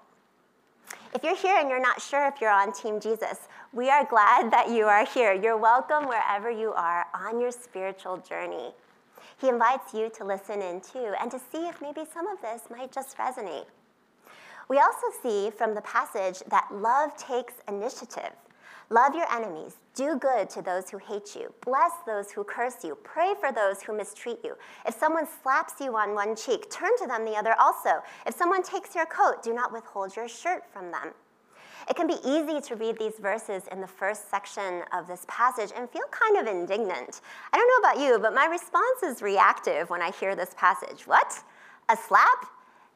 If 1.13 1.23
you're 1.23 1.35
here 1.35 1.57
and 1.57 1.69
you're 1.69 1.81
not 1.81 2.01
sure 2.01 2.27
if 2.27 2.39
you're 2.39 2.51
on 2.51 2.73
Team 2.73 2.99
Jesus, 2.99 3.47
we 3.73 3.89
are 3.89 4.05
glad 4.05 4.51
that 4.51 4.69
you 4.69 4.85
are 4.85 5.05
here. 5.05 5.33
You're 5.33 5.57
welcome 5.57 6.07
wherever 6.07 6.49
you 6.51 6.73
are 6.73 7.07
on 7.13 7.39
your 7.39 7.51
spiritual 7.51 8.17
journey. 8.17 8.71
He 9.39 9.49
invites 9.49 9.93
you 9.93 10.09
to 10.17 10.23
listen 10.23 10.61
in 10.61 10.81
too 10.81 11.13
and 11.19 11.29
to 11.31 11.39
see 11.39 11.67
if 11.67 11.81
maybe 11.81 12.03
some 12.13 12.27
of 12.27 12.41
this 12.41 12.63
might 12.69 12.91
just 12.91 13.17
resonate. 13.17 13.65
We 14.69 14.79
also 14.79 15.07
see 15.21 15.49
from 15.49 15.75
the 15.75 15.81
passage 15.81 16.39
that 16.49 16.67
love 16.71 17.15
takes 17.17 17.53
initiative. 17.67 18.33
Love 18.89 19.13
your 19.15 19.29
enemies. 19.29 19.75
Do 19.95 20.17
good 20.17 20.49
to 20.51 20.61
those 20.61 20.89
who 20.89 20.97
hate 20.97 21.35
you. 21.35 21.53
Bless 21.65 21.91
those 22.05 22.31
who 22.31 22.45
curse 22.45 22.85
you. 22.85 22.97
Pray 23.03 23.33
for 23.37 23.51
those 23.51 23.81
who 23.81 23.95
mistreat 23.95 24.37
you. 24.45 24.55
If 24.85 24.95
someone 24.95 25.27
slaps 25.43 25.73
you 25.81 25.97
on 25.97 26.15
one 26.15 26.37
cheek, 26.37 26.71
turn 26.71 26.91
to 26.99 27.07
them 27.07 27.25
the 27.25 27.33
other 27.33 27.53
also. 27.59 28.01
If 28.25 28.35
someone 28.35 28.63
takes 28.63 28.95
your 28.95 29.05
coat, 29.05 29.43
do 29.43 29.53
not 29.53 29.73
withhold 29.73 30.15
your 30.15 30.29
shirt 30.29 30.63
from 30.71 30.91
them. 30.91 31.13
It 31.89 31.97
can 31.97 32.07
be 32.07 32.17
easy 32.25 32.61
to 32.61 32.75
read 32.75 32.97
these 32.97 33.19
verses 33.19 33.63
in 33.71 33.81
the 33.81 33.87
first 33.87 34.29
section 34.29 34.83
of 34.93 35.05
this 35.05 35.25
passage 35.27 35.71
and 35.75 35.89
feel 35.89 36.03
kind 36.11 36.37
of 36.37 36.47
indignant. 36.47 37.21
I 37.51 37.57
don't 37.57 37.67
know 37.67 37.89
about 37.89 38.05
you, 38.05 38.19
but 38.19 38.33
my 38.33 38.45
response 38.45 39.03
is 39.03 39.21
reactive 39.21 39.89
when 39.89 40.01
I 40.01 40.11
hear 40.11 40.33
this 40.33 40.53
passage. 40.57 41.05
What? 41.05 41.43
A 41.89 41.97
slap? 41.97 42.45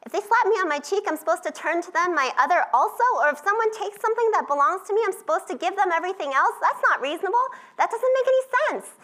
If 0.04 0.12
they 0.12 0.20
slap 0.20 0.46
me 0.46 0.56
on 0.58 0.68
my 0.68 0.78
cheek, 0.78 1.04
I'm 1.06 1.16
supposed 1.16 1.44
to 1.44 1.52
turn 1.52 1.80
to 1.82 1.92
them 1.92 2.14
my 2.14 2.32
other 2.38 2.64
also? 2.74 3.04
Or 3.22 3.30
if 3.30 3.38
someone 3.38 3.70
takes 3.72 4.00
something 4.00 4.30
that 4.32 4.48
belongs 4.48 4.86
to 4.88 4.94
me, 4.94 5.00
I'm 5.06 5.12
supposed 5.12 5.46
to 5.48 5.56
give 5.56 5.76
them 5.76 5.92
everything 5.92 6.32
else? 6.34 6.54
That's 6.60 6.82
not 6.90 7.00
reasonable. 7.00 7.46
That 7.78 7.90
doesn't 7.90 8.12
make 8.14 8.26
any 8.26 8.44
sense. 8.58 8.94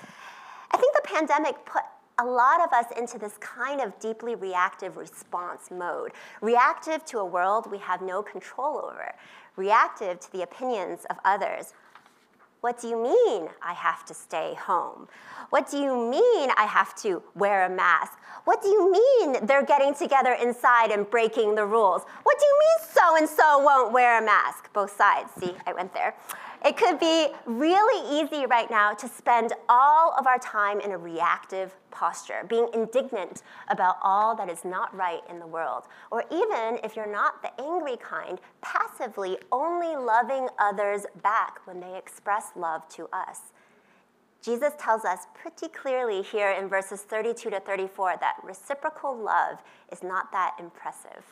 I 0.73 0.77
think 0.77 0.95
the 0.95 1.09
pandemic 1.09 1.65
put 1.65 1.83
a 2.19 2.25
lot 2.25 2.61
of 2.61 2.73
us 2.73 2.87
into 2.99 3.17
this 3.17 3.39
kind 3.39 3.81
of 3.81 3.99
deeply 4.01 4.35
reactive 4.35 4.97
response 4.97 5.71
mode, 5.71 6.13
reactive 6.41 7.05
to 7.07 7.19
a 7.19 7.25
world 7.25 7.71
we 7.71 7.79
have 7.79 8.03
no 8.03 8.23
control 8.23 8.79
over, 8.85 9.15
reactive 9.55 10.19
to 10.19 10.33
the 10.33 10.43
opinions 10.43 11.07
of 11.11 11.17
others, 11.25 11.75
what 12.61 12.81
do 12.81 12.89
you 12.89 13.01
mean 13.01 13.49
I 13.63 13.73
have 13.73 14.05
to 14.07 14.15
stay 14.15 14.55
home? 14.55 15.09
What 15.51 15.71
do 15.71 15.79
you 15.79 15.97
mean 15.97 16.51
I 16.57 16.67
have 16.69 16.95
to 17.03 17.23
wear 17.35 17.67
a 17.67 17.71
mask? 17.71 18.13
What 18.45 18.63
do 18.63 18.69
you 18.69 18.91
mean 18.91 19.47
they're 19.47 19.65
getting 19.65 19.95
together 19.95 20.33
inside 20.33 20.91
and 20.91 21.09
breaking 21.09 21.55
the 21.55 21.65
rules? 21.65 22.03
What 22.25 22.39
do 22.39 22.45
you 22.45 22.59
mean 22.61 22.89
so 22.93 23.17
and 23.17 23.29
so 23.29 23.59
won't 23.63 23.93
wear 23.93 24.21
a 24.21 24.25
mask? 24.25 24.73
Both 24.73 24.97
sides. 24.97 25.31
See, 25.39 25.55
I 25.67 25.73
went 25.73 25.95
there. 25.95 26.15
It 26.65 26.77
could 26.77 26.99
be 26.99 27.29
really 27.47 28.21
easy 28.21 28.45
right 28.47 28.69
now 28.71 28.93
to 28.93 29.09
spend 29.09 29.53
all 29.69 30.13
of 30.19 30.27
our 30.27 30.39
time 30.39 30.81
in 30.81 30.91
a 30.91 30.99
reactive 30.99 31.75
posture, 31.91 32.45
being 32.49 32.69
indignant 32.75 33.43
about 33.69 33.97
all 34.03 34.35
that 34.37 34.51
is 34.51 34.65
not 34.65 34.95
right 34.95 35.23
in 35.31 35.39
the 35.39 35.47
world. 35.47 35.85
Or 36.11 36.25
even 36.33 36.79
if 36.83 36.97
you're 36.97 37.11
not 37.11 37.43
the 37.43 37.63
angry 37.63 37.97
kind, 37.97 38.41
passively 38.61 39.39
only 39.53 39.95
loving 39.97 40.49
others 40.59 41.07
back 41.23 41.61
when 41.65 41.81
they 41.81 41.97
express 41.97 42.51
love 42.57 42.89
to 42.91 43.09
us. 43.13 43.53
Jesus 44.43 44.73
tells 44.79 45.05
us 45.05 45.27
pretty 45.35 45.69
clearly 45.69 46.23
here 46.23 46.51
in 46.51 46.69
verses 46.69 47.03
32 47.03 47.51
to 47.51 47.61
34 47.61 48.17
that 48.21 48.37
reciprocal 48.43 49.17
love 49.17 49.59
is 49.93 50.03
not 50.03 50.33
that 50.33 50.55
impressive. 50.59 51.25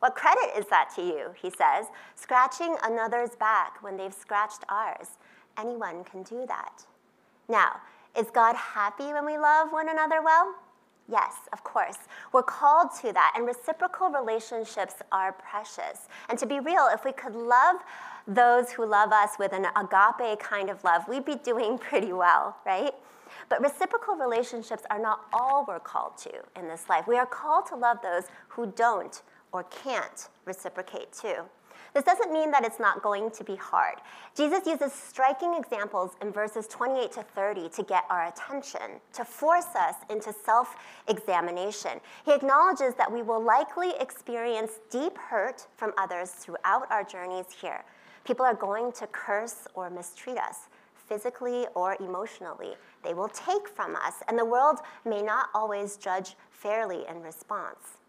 What 0.00 0.14
credit 0.14 0.58
is 0.58 0.66
that 0.66 0.90
to 0.96 1.02
you, 1.02 1.30
he 1.40 1.50
says, 1.50 1.86
scratching 2.14 2.74
another's 2.82 3.36
back 3.36 3.82
when 3.82 3.96
they've 3.96 4.14
scratched 4.14 4.64
ours? 4.68 5.08
Anyone 5.58 6.04
can 6.04 6.22
do 6.22 6.46
that. 6.46 6.84
Now, 7.48 7.80
is 8.18 8.30
God 8.30 8.56
happy 8.56 9.12
when 9.12 9.26
we 9.26 9.36
love 9.36 9.72
one 9.72 9.88
another 9.88 10.22
well? 10.22 10.54
Yes, 11.10 11.34
of 11.52 11.62
course. 11.64 11.98
We're 12.32 12.42
called 12.42 12.90
to 13.02 13.12
that, 13.12 13.34
and 13.36 13.46
reciprocal 13.46 14.08
relationships 14.08 14.94
are 15.12 15.32
precious. 15.32 16.08
And 16.28 16.38
to 16.38 16.46
be 16.46 16.60
real, 16.60 16.88
if 16.92 17.04
we 17.04 17.12
could 17.12 17.34
love 17.34 17.76
those 18.26 18.70
who 18.70 18.86
love 18.86 19.12
us 19.12 19.30
with 19.38 19.52
an 19.52 19.66
agape 19.76 20.38
kind 20.38 20.70
of 20.70 20.82
love, 20.82 21.08
we'd 21.08 21.24
be 21.24 21.34
doing 21.34 21.76
pretty 21.90 22.12
well, 22.12 22.56
right? 22.64 22.94
But 23.48 23.60
reciprocal 23.60 24.14
relationships 24.14 24.84
are 24.90 24.98
not 24.98 25.26
all 25.32 25.64
we're 25.66 25.80
called 25.80 26.16
to 26.18 26.32
in 26.56 26.68
this 26.68 26.88
life. 26.88 27.06
We 27.06 27.18
are 27.18 27.26
called 27.26 27.66
to 27.66 27.76
love 27.76 27.98
those 28.02 28.24
who 28.48 28.72
don't 28.74 29.20
or 29.52 29.64
can't 29.64 30.28
reciprocate 30.44 31.12
to. 31.20 31.44
This 31.94 32.04
doesn't 32.04 32.32
mean 32.32 32.52
that 32.52 32.64
it's 32.64 32.78
not 32.78 33.02
going 33.02 33.30
to 33.32 33.42
be 33.42 33.56
hard. 33.56 33.96
Jesus 34.36 34.64
uses 34.64 34.92
striking 34.92 35.54
examples 35.54 36.12
in 36.22 36.30
verses 36.30 36.68
28 36.68 37.10
to 37.12 37.22
30 37.22 37.68
to 37.70 37.82
get 37.82 38.04
our 38.10 38.28
attention, 38.28 39.00
to 39.12 39.24
force 39.24 39.74
us 39.74 39.96
into 40.08 40.32
self 40.32 40.76
examination. 41.08 42.00
He 42.24 42.32
acknowledges 42.32 42.94
that 42.94 43.10
we 43.10 43.22
will 43.22 43.42
likely 43.42 43.90
experience 43.98 44.72
deep 44.90 45.18
hurt 45.18 45.66
from 45.76 45.92
others 45.98 46.30
throughout 46.30 46.90
our 46.90 47.02
journeys 47.02 47.46
here. 47.60 47.84
People 48.24 48.44
are 48.44 48.54
going 48.54 48.92
to 48.92 49.06
curse 49.08 49.66
or 49.74 49.90
mistreat 49.90 50.38
us 50.38 50.68
physically 50.94 51.66
or 51.74 51.96
emotionally. 51.98 52.74
They 53.02 53.14
will 53.14 53.28
take 53.28 53.66
from 53.66 53.96
us, 53.96 54.22
and 54.28 54.38
the 54.38 54.44
world 54.44 54.78
may 55.04 55.22
not 55.22 55.48
always 55.54 55.96
judge 55.96 56.36
fairly 56.52 57.04
in 57.08 57.20
response. 57.20 57.99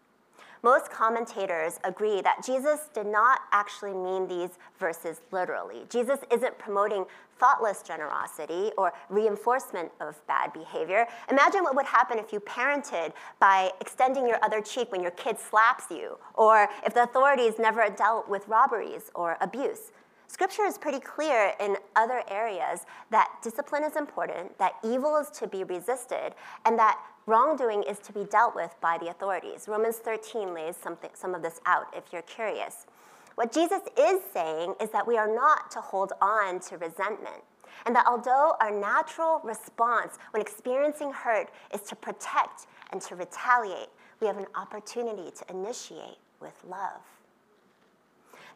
Most 0.64 0.92
commentators 0.92 1.80
agree 1.82 2.20
that 2.20 2.44
Jesus 2.44 2.88
did 2.94 3.06
not 3.06 3.40
actually 3.50 3.94
mean 3.94 4.28
these 4.28 4.50
verses 4.78 5.20
literally. 5.32 5.86
Jesus 5.90 6.20
isn't 6.32 6.56
promoting 6.56 7.04
thoughtless 7.38 7.82
generosity 7.82 8.70
or 8.78 8.92
reinforcement 9.08 9.90
of 10.00 10.24
bad 10.28 10.52
behavior. 10.52 11.08
Imagine 11.28 11.64
what 11.64 11.74
would 11.74 11.86
happen 11.86 12.16
if 12.16 12.32
you 12.32 12.38
parented 12.38 13.12
by 13.40 13.72
extending 13.80 14.28
your 14.28 14.38
other 14.44 14.60
cheek 14.60 14.92
when 14.92 15.02
your 15.02 15.10
kid 15.12 15.36
slaps 15.40 15.86
you, 15.90 16.16
or 16.34 16.68
if 16.86 16.94
the 16.94 17.02
authorities 17.02 17.54
never 17.58 17.88
dealt 17.90 18.28
with 18.28 18.46
robberies 18.46 19.10
or 19.16 19.36
abuse. 19.40 19.90
Scripture 20.28 20.64
is 20.64 20.78
pretty 20.78 21.00
clear 21.00 21.52
in 21.60 21.76
other 21.96 22.22
areas 22.28 22.86
that 23.10 23.28
discipline 23.42 23.84
is 23.84 23.96
important, 23.96 24.56
that 24.58 24.74
evil 24.82 25.18
is 25.18 25.28
to 25.28 25.46
be 25.46 25.64
resisted, 25.64 26.34
and 26.64 26.78
that 26.78 26.98
wrongdoing 27.26 27.82
is 27.84 27.98
to 28.00 28.12
be 28.12 28.24
dealt 28.24 28.54
with 28.54 28.74
by 28.80 28.98
the 28.98 29.08
authorities. 29.08 29.68
Romans 29.68 29.96
13 29.96 30.54
lays 30.54 30.76
some 31.14 31.34
of 31.34 31.42
this 31.42 31.60
out 31.66 31.86
if 31.96 32.04
you're 32.12 32.22
curious. 32.22 32.86
What 33.34 33.52
Jesus 33.52 33.80
is 33.98 34.20
saying 34.32 34.74
is 34.80 34.90
that 34.90 35.06
we 35.06 35.16
are 35.16 35.32
not 35.32 35.70
to 35.72 35.80
hold 35.80 36.12
on 36.20 36.60
to 36.60 36.76
resentment. 36.76 37.42
And 37.86 37.96
that 37.96 38.06
although 38.06 38.54
our 38.60 38.70
natural 38.70 39.40
response 39.42 40.18
when 40.32 40.42
experiencing 40.42 41.12
hurt 41.12 41.50
is 41.72 41.80
to 41.82 41.96
protect 41.96 42.66
and 42.90 43.00
to 43.02 43.16
retaliate, 43.16 43.88
we 44.20 44.26
have 44.26 44.36
an 44.36 44.46
opportunity 44.54 45.30
to 45.30 45.44
initiate 45.50 46.18
with 46.40 46.54
love. 46.68 47.00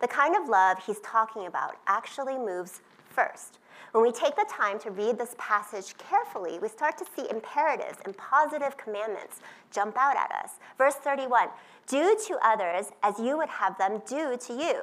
The 0.01 0.09
kind 0.09 0.37
of 0.37 0.49
love 0.49 0.79
he's 0.87 1.01
talking 1.01 1.47
about 1.47 1.77
actually 1.87 2.37
moves 2.37 2.83
first. 3.09 3.59
When 3.97 4.05
we 4.05 4.13
take 4.13 4.37
the 4.37 4.45
time 4.47 4.79
to 4.81 4.91
read 4.91 5.17
this 5.17 5.35
passage 5.39 5.97
carefully, 5.97 6.59
we 6.59 6.69
start 6.69 6.99
to 6.99 7.07
see 7.17 7.31
imperatives 7.31 7.97
and 8.05 8.15
positive 8.19 8.77
commandments 8.77 9.41
jump 9.73 9.97
out 9.97 10.19
at 10.19 10.31
us. 10.45 10.51
Verse 10.77 10.97
31 10.97 11.49
Do 11.87 12.15
to 12.27 12.39
others 12.45 12.91
as 13.03 13.19
you 13.19 13.39
would 13.39 13.49
have 13.49 13.79
them 13.79 14.03
do 14.07 14.37
to 14.37 14.53
you. 14.53 14.83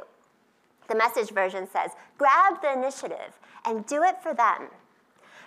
The 0.87 0.95
message 0.95 1.29
version 1.29 1.67
says, 1.71 1.91
Grab 2.17 2.59
the 2.63 2.73
initiative 2.73 3.37
and 3.65 3.85
do 3.85 4.01
it 4.01 4.15
for 4.23 4.33
them. 4.33 4.69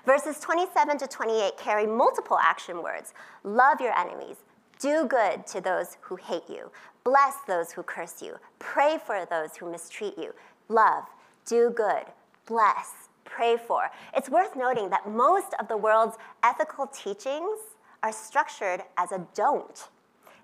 Verses 0.05 0.39
27 0.39 0.99
to 0.99 1.09
28 1.09 1.57
carry 1.59 1.89
multiple 1.89 2.39
action 2.41 2.85
words 2.85 3.15
love 3.43 3.81
your 3.81 3.99
enemies, 3.99 4.37
do 4.79 5.09
good 5.09 5.45
to 5.49 5.61
those 5.61 5.97
who 6.03 6.15
hate 6.15 6.49
you, 6.49 6.71
Bless 7.03 7.35
those 7.49 7.73
who 7.73 7.83
curse 7.83 8.23
you. 8.23 8.37
Pray 8.61 8.99
for 9.05 9.27
those 9.29 9.57
who 9.57 9.69
mistreat 9.69 10.17
you. 10.17 10.35
Love, 10.69 11.05
do 11.45 11.71
good, 11.71 12.05
bless, 12.47 13.06
pray 13.26 13.56
for. 13.56 13.90
It's 14.16 14.30
worth 14.30 14.56
noting 14.56 14.88
that 14.90 15.09
most 15.09 15.52
of 15.61 15.68
the 15.68 15.76
world's 15.76 16.16
ethical 16.42 16.87
teachings 16.87 17.59
are 18.02 18.12
structured 18.12 18.83
as 18.97 19.12
a 19.12 19.26
don't. 19.35 19.88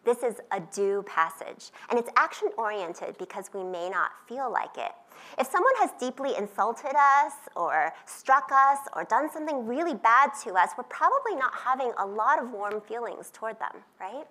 This 0.04 0.24
is 0.24 0.40
a 0.50 0.60
do 0.74 1.04
passage, 1.06 1.70
and 1.88 1.98
it's 1.98 2.10
action 2.16 2.48
oriented 2.58 3.16
because 3.18 3.50
we 3.54 3.62
may 3.62 3.88
not 3.88 4.10
feel 4.28 4.50
like 4.52 4.76
it. 4.76 4.90
If 5.38 5.46
someone 5.46 5.74
has 5.78 5.90
deeply 6.00 6.36
insulted 6.36 6.94
us 6.96 7.32
or 7.54 7.92
struck 8.04 8.50
us 8.52 8.78
or 8.96 9.04
done 9.04 9.30
something 9.32 9.64
really 9.64 9.94
bad 9.94 10.30
to 10.42 10.54
us, 10.54 10.70
we're 10.76 10.84
probably 10.84 11.36
not 11.36 11.52
having 11.54 11.92
a 11.98 12.06
lot 12.06 12.42
of 12.42 12.50
warm 12.50 12.80
feelings 12.80 13.30
toward 13.32 13.60
them, 13.60 13.82
right? 14.00 14.26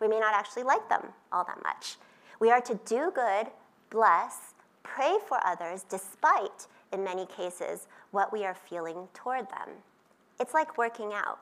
We 0.00 0.08
may 0.08 0.20
not 0.20 0.34
actually 0.34 0.64
like 0.64 0.86
them 0.90 1.08
all 1.32 1.44
that 1.44 1.62
much. 1.62 1.96
We 2.38 2.50
are 2.50 2.60
to 2.60 2.78
do 2.84 3.10
good, 3.14 3.46
bless, 3.88 4.54
pray 4.82 5.16
for 5.26 5.38
others 5.46 5.84
despite, 5.88 6.66
in 6.92 7.04
many 7.04 7.26
cases, 7.26 7.88
what 8.10 8.32
we 8.32 8.44
are 8.44 8.54
feeling 8.54 9.08
toward 9.14 9.48
them. 9.50 9.70
It's 10.38 10.54
like 10.54 10.78
working 10.78 11.12
out. 11.12 11.38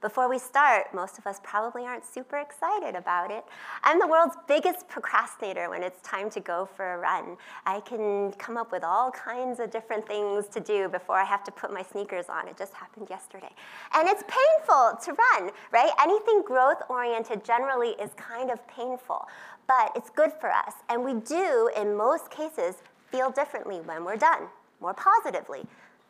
Before 0.00 0.30
we 0.30 0.38
start, 0.38 0.94
most 0.94 1.18
of 1.18 1.26
us 1.26 1.40
probably 1.42 1.84
aren't 1.84 2.06
super 2.06 2.38
excited 2.38 2.94
about 2.94 3.30
it. 3.30 3.44
I'm 3.84 3.98
the 3.98 4.06
world's 4.06 4.36
biggest 4.48 4.88
procrastinator 4.88 5.68
when 5.68 5.82
it's 5.82 6.00
time 6.00 6.30
to 6.30 6.40
go 6.40 6.66
for 6.74 6.94
a 6.94 6.98
run. 6.98 7.36
I 7.66 7.80
can 7.80 8.32
come 8.38 8.56
up 8.56 8.72
with 8.72 8.82
all 8.82 9.10
kinds 9.10 9.60
of 9.60 9.70
different 9.70 10.06
things 10.06 10.46
to 10.48 10.60
do 10.60 10.88
before 10.88 11.16
I 11.16 11.24
have 11.24 11.44
to 11.44 11.52
put 11.52 11.70
my 11.70 11.82
sneakers 11.82 12.30
on. 12.30 12.48
It 12.48 12.56
just 12.56 12.72
happened 12.72 13.08
yesterday. 13.10 13.50
And 13.92 14.08
it's 14.08 14.22
painful 14.22 14.98
to 15.04 15.12
run, 15.12 15.50
right? 15.70 15.90
Anything 16.02 16.44
growth 16.46 16.78
oriented 16.88 17.44
generally 17.44 17.90
is 18.00 18.10
kind 18.16 18.50
of 18.50 18.66
painful, 18.68 19.28
but 19.68 19.92
it's 19.94 20.08
good 20.08 20.32
for 20.40 20.50
us. 20.50 20.72
And 20.88 21.04
we 21.04 21.12
do, 21.12 21.70
in 21.76 21.94
most 21.94 22.30
cases, 22.30 22.76
feel 23.10 23.30
differently 23.30 23.80
when 23.80 24.04
we're 24.04 24.16
done, 24.16 24.48
more 24.80 24.94
positively. 24.94 25.66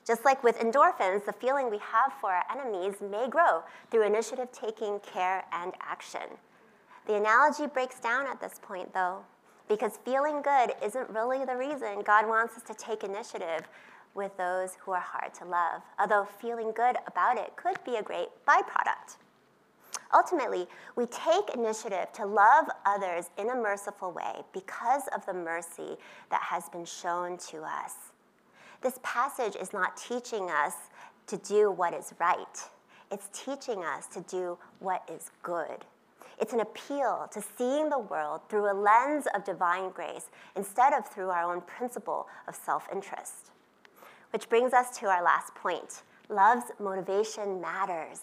Just 0.06 0.24
like 0.24 0.42
with 0.42 0.58
endorphins, 0.58 1.24
the 1.24 1.32
feeling 1.32 1.70
we 1.70 1.78
have 1.78 2.12
for 2.20 2.30
our 2.30 2.44
enemies 2.50 2.94
may 3.00 3.28
grow 3.28 3.62
through 3.90 4.04
initiative 4.06 4.48
taking, 4.52 4.98
care, 5.00 5.44
and 5.52 5.72
action. 5.80 6.38
The 7.06 7.14
analogy 7.14 7.66
breaks 7.66 8.00
down 8.00 8.26
at 8.26 8.40
this 8.40 8.60
point, 8.62 8.92
though, 8.94 9.18
because 9.68 9.98
feeling 10.04 10.42
good 10.42 10.72
isn't 10.82 11.10
really 11.10 11.44
the 11.44 11.56
reason 11.56 12.02
God 12.04 12.26
wants 12.26 12.56
us 12.56 12.62
to 12.64 12.74
take 12.74 13.04
initiative 13.04 13.68
with 14.14 14.36
those 14.36 14.76
who 14.80 14.92
are 14.92 15.00
hard 15.00 15.32
to 15.34 15.44
love, 15.44 15.82
although 15.98 16.26
feeling 16.40 16.72
good 16.74 16.96
about 17.06 17.38
it 17.38 17.54
could 17.56 17.82
be 17.84 17.96
a 17.96 18.02
great 18.02 18.28
byproduct. 18.46 19.16
Ultimately, 20.12 20.66
we 20.96 21.06
take 21.06 21.54
initiative 21.54 22.12
to 22.14 22.26
love 22.26 22.66
others 22.84 23.30
in 23.38 23.50
a 23.50 23.54
merciful 23.54 24.10
way 24.12 24.42
because 24.52 25.02
of 25.14 25.24
the 25.24 25.34
mercy 25.34 25.96
that 26.30 26.42
has 26.42 26.68
been 26.68 26.84
shown 26.84 27.38
to 27.50 27.62
us. 27.62 27.94
This 28.82 28.98
passage 29.02 29.54
is 29.56 29.72
not 29.72 29.96
teaching 29.96 30.50
us 30.50 30.74
to 31.28 31.36
do 31.36 31.70
what 31.70 31.94
is 31.94 32.12
right, 32.18 32.70
it's 33.12 33.28
teaching 33.32 33.84
us 33.84 34.06
to 34.08 34.20
do 34.22 34.58
what 34.80 35.08
is 35.12 35.30
good. 35.42 35.84
It's 36.40 36.54
an 36.54 36.60
appeal 36.60 37.28
to 37.32 37.42
seeing 37.58 37.90
the 37.90 37.98
world 37.98 38.40
through 38.48 38.72
a 38.72 38.72
lens 38.72 39.26
of 39.34 39.44
divine 39.44 39.90
grace 39.90 40.30
instead 40.56 40.94
of 40.94 41.06
through 41.06 41.28
our 41.28 41.52
own 41.52 41.60
principle 41.60 42.26
of 42.48 42.54
self 42.54 42.88
interest. 42.90 43.50
Which 44.32 44.48
brings 44.48 44.72
us 44.72 44.96
to 44.98 45.06
our 45.06 45.22
last 45.22 45.54
point 45.54 46.02
love's 46.30 46.70
motivation 46.78 47.60
matters. 47.60 48.20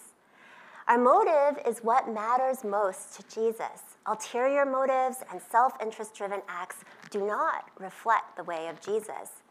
Our 0.88 0.96
motive 0.96 1.62
is 1.66 1.80
what 1.80 2.10
matters 2.10 2.64
most 2.64 3.14
to 3.16 3.22
Jesus. 3.34 3.82
Ulterior 4.06 4.64
motives 4.64 5.18
and 5.30 5.38
self 5.50 5.74
interest 5.82 6.14
driven 6.14 6.40
acts 6.48 6.76
do 7.10 7.26
not 7.26 7.70
reflect 7.78 8.36
the 8.38 8.44
way 8.44 8.68
of 8.68 8.80
Jesus. 8.80 9.42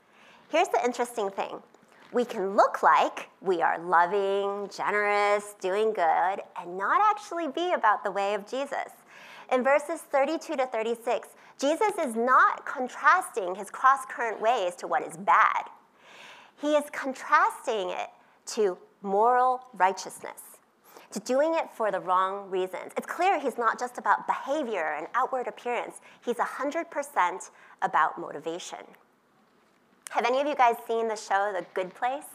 Here's 0.49 0.69
the 0.69 0.83
interesting 0.83 1.29
thing 1.29 1.61
we 2.11 2.25
can 2.25 2.55
look 2.55 2.81
like 2.81 3.29
we 3.39 3.61
are 3.61 3.77
loving, 3.77 4.67
generous, 4.75 5.53
doing 5.61 5.93
good, 5.93 6.39
and 6.59 6.75
not 6.75 7.01
actually 7.01 7.49
be 7.49 7.73
about 7.73 8.03
the 8.03 8.11
way 8.11 8.33
of 8.33 8.49
Jesus. 8.49 8.89
In 9.51 9.63
verses 9.63 10.01
32 10.11 10.55
to 10.55 10.65
36, 10.65 11.29
Jesus 11.59 11.93
is 12.03 12.15
not 12.15 12.65
contrasting 12.65 13.53
his 13.53 13.69
cross 13.69 14.05
current 14.09 14.41
ways 14.41 14.75
to 14.77 14.87
what 14.87 15.05
is 15.05 15.15
bad. 15.17 15.65
He 16.59 16.69
is 16.69 16.85
contrasting 16.91 17.91
it 17.91 18.09
to 18.55 18.77
moral 19.03 19.61
righteousness, 19.75 20.41
to 21.11 21.19
doing 21.19 21.55
it 21.55 21.69
for 21.73 21.91
the 21.91 21.99
wrong 21.99 22.49
reasons. 22.49 22.91
It's 22.97 23.05
clear 23.05 23.39
he's 23.39 23.57
not 23.57 23.79
just 23.79 23.97
about 23.97 24.27
behavior 24.27 24.95
and 24.97 25.07
outward 25.15 25.47
appearance, 25.47 26.01
he's 26.23 26.35
100% 26.35 27.49
about 27.81 28.19
motivation. 28.19 28.79
Have 30.11 30.25
any 30.25 30.39
of 30.39 30.47
you 30.47 30.55
guys 30.55 30.75
seen 30.87 31.07
the 31.07 31.15
show 31.15 31.53
The 31.55 31.65
Good 31.73 31.93
Place? 31.93 32.25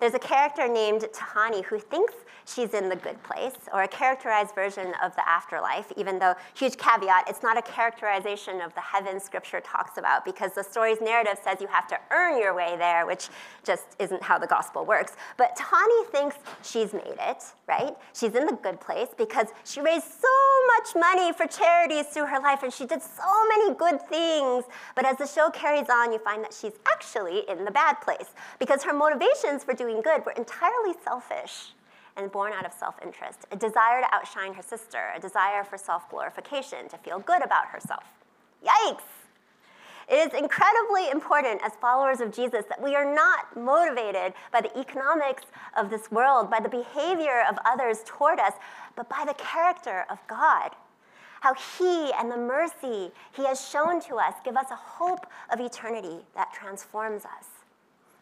There's 0.00 0.14
a 0.14 0.18
character 0.18 0.68
named 0.68 1.02
Tahani 1.12 1.64
who 1.64 1.78
thinks 1.78 2.14
she's 2.46 2.74
in 2.74 2.88
the 2.88 2.96
good 2.96 3.20
place, 3.22 3.54
or 3.72 3.82
a 3.82 3.88
characterized 3.88 4.54
version 4.54 4.92
of 5.02 5.14
the 5.16 5.28
afterlife, 5.28 5.92
even 5.96 6.18
though, 6.18 6.34
huge 6.54 6.76
caveat, 6.76 7.28
it's 7.28 7.42
not 7.42 7.58
a 7.58 7.62
characterization 7.62 8.60
of 8.60 8.74
the 8.74 8.80
heaven 8.80 9.18
scripture 9.18 9.60
talks 9.60 9.98
about, 9.98 10.24
because 10.24 10.52
the 10.52 10.62
story's 10.62 11.00
narrative 11.00 11.38
says 11.42 11.60
you 11.60 11.66
have 11.66 11.88
to 11.88 11.98
earn 12.12 12.38
your 12.38 12.54
way 12.54 12.76
there, 12.78 13.06
which 13.06 13.28
just 13.64 13.96
isn't 13.98 14.22
how 14.22 14.38
the 14.38 14.46
gospel 14.46 14.84
works. 14.84 15.14
But 15.36 15.56
Tahani 15.56 16.06
thinks 16.08 16.36
she's 16.62 16.92
made 16.92 17.16
it, 17.18 17.42
right? 17.66 17.94
She's 18.12 18.34
in 18.34 18.46
the 18.46 18.52
good 18.62 18.80
place 18.80 19.08
because 19.16 19.48
she 19.64 19.80
raised 19.80 20.04
so 20.04 20.28
much 20.76 20.94
money 20.94 21.32
for 21.32 21.46
charities 21.46 22.06
through 22.06 22.26
her 22.26 22.40
life, 22.40 22.62
and 22.62 22.72
she 22.72 22.86
did 22.86 23.02
so 23.02 23.46
many 23.48 23.74
good 23.74 24.00
things. 24.08 24.64
But 24.94 25.04
as 25.04 25.16
the 25.16 25.26
show 25.26 25.50
carries 25.50 25.88
on, 25.88 26.12
you 26.12 26.18
find 26.18 26.42
that 26.44 26.54
she's 26.54 26.74
actually 26.86 27.48
in 27.48 27.64
the 27.64 27.70
bad 27.70 28.00
place, 28.00 28.30
because 28.58 28.84
her 28.84 28.92
motivations 28.92 29.64
for 29.64 29.74
doing 29.74 30.00
good 30.00 30.24
were 30.24 30.32
entirely 30.32 30.94
selfish 31.04 31.72
and 32.16 32.30
born 32.32 32.52
out 32.52 32.64
of 32.64 32.72
self 32.72 32.94
interest, 33.02 33.46
a 33.52 33.56
desire 33.56 34.00
to 34.00 34.14
outshine 34.14 34.54
her 34.54 34.62
sister, 34.62 35.12
a 35.14 35.20
desire 35.20 35.64
for 35.64 35.76
self 35.76 36.08
glorification, 36.08 36.88
to 36.88 36.96
feel 36.98 37.18
good 37.18 37.44
about 37.44 37.66
herself. 37.66 38.04
Yikes! 38.64 39.15
It 40.08 40.14
is 40.14 40.38
incredibly 40.38 41.10
important 41.10 41.60
as 41.64 41.72
followers 41.80 42.20
of 42.20 42.32
Jesus 42.32 42.64
that 42.68 42.80
we 42.80 42.94
are 42.94 43.14
not 43.14 43.56
motivated 43.56 44.34
by 44.52 44.60
the 44.60 44.78
economics 44.78 45.44
of 45.76 45.90
this 45.90 46.10
world, 46.10 46.50
by 46.50 46.60
the 46.60 46.68
behavior 46.68 47.42
of 47.48 47.58
others 47.64 48.02
toward 48.04 48.38
us, 48.38 48.52
but 48.94 49.08
by 49.08 49.24
the 49.26 49.34
character 49.34 50.06
of 50.08 50.18
God. 50.28 50.70
How 51.40 51.54
He 51.54 52.12
and 52.12 52.30
the 52.30 52.36
mercy 52.36 53.10
He 53.32 53.44
has 53.46 53.68
shown 53.68 54.00
to 54.02 54.16
us 54.16 54.34
give 54.44 54.56
us 54.56 54.70
a 54.70 54.76
hope 54.76 55.26
of 55.52 55.60
eternity 55.60 56.24
that 56.34 56.52
transforms 56.52 57.24
us. 57.24 57.46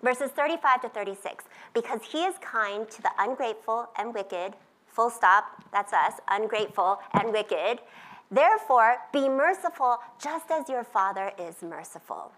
Verses 0.03 0.31
35 0.31 0.83
to 0.83 0.89
36 0.91 1.45
because 1.75 2.01
he 2.05 2.19
is 2.19 2.37
kind 2.41 2.89
to 2.89 3.03
the 3.03 3.11
ungrateful 3.19 3.89
and 3.99 4.15
wicked, 4.15 4.55
full 4.87 5.11
stop, 5.11 5.45
that's 5.73 5.93
us, 5.93 6.15
ungrateful 6.29 7.01
and 7.13 7.33
wicked. 7.33 7.81
Therefore, 8.31 8.97
be 9.13 9.29
merciful 9.29 9.99
just 10.21 10.51
as 10.51 10.69
your 10.69 10.85
Father 10.85 11.33
is 11.39 11.63
merciful. 11.63 12.33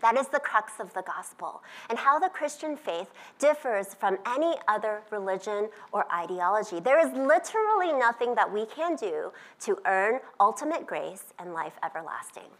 That 0.00 0.16
is 0.16 0.26
the 0.28 0.40
crux 0.40 0.80
of 0.80 0.92
the 0.94 1.02
gospel 1.02 1.62
and 1.88 1.98
how 1.98 2.18
the 2.18 2.28
Christian 2.28 2.76
faith 2.76 3.12
differs 3.38 3.94
from 3.94 4.18
any 4.26 4.56
other 4.66 5.02
religion 5.10 5.68
or 5.92 6.12
ideology. 6.12 6.80
There 6.80 6.98
is 6.98 7.12
literally 7.12 7.92
nothing 7.92 8.34
that 8.34 8.52
we 8.52 8.66
can 8.66 8.96
do 8.96 9.32
to 9.60 9.78
earn 9.86 10.18
ultimate 10.40 10.86
grace 10.86 11.32
and 11.38 11.54
life 11.54 11.74
everlasting 11.84 12.50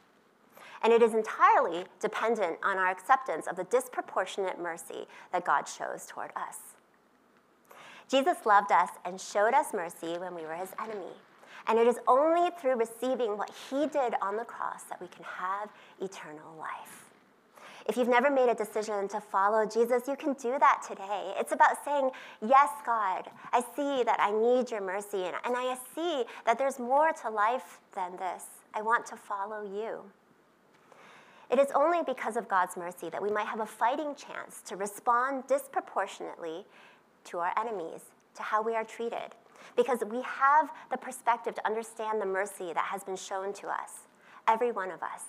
and 0.83 0.93
it 0.93 1.03
is 1.03 1.15
entirely 1.15 1.85
dependent 2.01 2.59
on 2.63 2.77
our 2.77 2.91
acceptance 2.91 3.47
of 3.47 3.57
the 3.57 3.65
disproportionate 3.65 4.61
mercy 4.61 5.07
that 5.33 5.45
God 5.45 5.69
shows 5.69 6.07
toward 6.07 6.31
us. 6.37 6.59
Jesus 8.09 8.45
loved 8.45 8.73
us 8.73 8.91
and 9.05 9.21
showed 9.21 9.55
us 9.55 9.73
mercy 9.73 10.19
when 10.19 10.35
we 10.35 10.43
were 10.43 10.55
his 10.55 10.73
enemy. 10.81 11.15
And 11.69 11.79
it 11.79 11.87
is 11.87 11.99
only 12.07 12.51
through 12.61 12.77
receiving 12.77 13.37
what 13.39 13.51
he 13.71 13.87
did 13.87 14.15
on 14.21 14.37
the 14.37 14.45
cross 14.45 14.83
that 14.85 15.01
we 15.01 15.09
can 15.09 15.25
have 15.25 15.71
eternal 16.01 16.57
life. 16.59 17.03
If 17.89 17.97
you've 17.97 18.09
never 18.09 18.31
made 18.31 18.49
a 18.49 18.55
decision 18.55 19.09
to 19.09 19.21
follow 19.21 19.67
Jesus, 19.67 20.07
you 20.07 20.17
can 20.17 20.35
do 20.35 20.57
that 20.59 20.85
today. 20.87 21.35
It's 21.39 21.53
about 21.53 21.85
saying, 21.85 22.11
Yes, 22.41 22.71
God, 22.87 23.29
I 23.53 23.61
see 23.75 24.05
that 24.05 24.19
I 24.21 24.31
need 24.31 24.71
your 24.71 24.81
mercy, 24.81 25.25
and, 25.25 25.35
I 25.45 25.77
see 25.95 26.25
that 26.47 26.59
there's 26.59 26.79
more 26.79 27.13
to 27.23 27.31
life 27.31 27.81
than 27.95 28.17
this. 28.17 28.45
I 28.75 28.83
want 28.83 29.07
to 29.07 29.17
follow 29.17 29.63
you. 29.63 30.01
It 31.51 31.59
is 31.59 31.69
only 31.75 32.03
because 32.07 32.37
of 32.37 32.49
God's 32.49 32.77
mercy 32.77 33.11
that 33.11 33.23
we 33.23 33.31
might 33.31 33.47
have 33.47 33.61
a 33.61 33.67
fighting 33.67 34.15
chance 34.15 34.63
to 34.67 34.77
respond 34.77 35.47
disproportionately 35.47 36.65
to 37.25 37.39
our 37.39 37.53
enemies, 37.59 38.01
to 38.37 38.43
how 38.43 38.63
we 38.63 38.75
are 38.75 38.85
treated, 38.85 39.35
because 39.77 40.01
we 40.11 40.23
have 40.23 40.71
the 40.91 40.97
perspective 40.97 41.55
to 41.55 41.67
understand 41.67 42.21
the 42.21 42.27
mercy 42.27 42.73
that 42.73 42.85
has 42.91 43.05
been 43.05 43.17
shown 43.17 43.53
to 43.55 43.69
us, 43.69 44.07
every 44.49 44.73
one 44.73 44.91
of 44.91 45.03
us. 45.03 45.25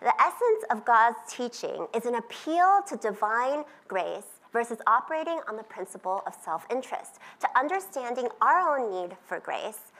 The 0.00 0.14
essence 0.20 0.64
of 0.70 0.84
God's 0.84 1.18
teaching 1.28 1.86
is 1.94 2.06
an 2.06 2.14
appeal 2.14 2.82
to 2.88 2.96
divine 2.96 3.64
grace 3.88 4.40
versus 4.52 4.78
operating 4.86 5.40
on 5.48 5.56
the 5.56 5.62
principle 5.62 6.22
of 6.26 6.34
self 6.34 6.66
interest, 6.70 7.18
to 7.40 7.48
understanding 7.56 8.28
our 8.40 8.78
own 8.78 8.90
need 8.90 9.16
for 9.26 9.38
grace 9.40 9.92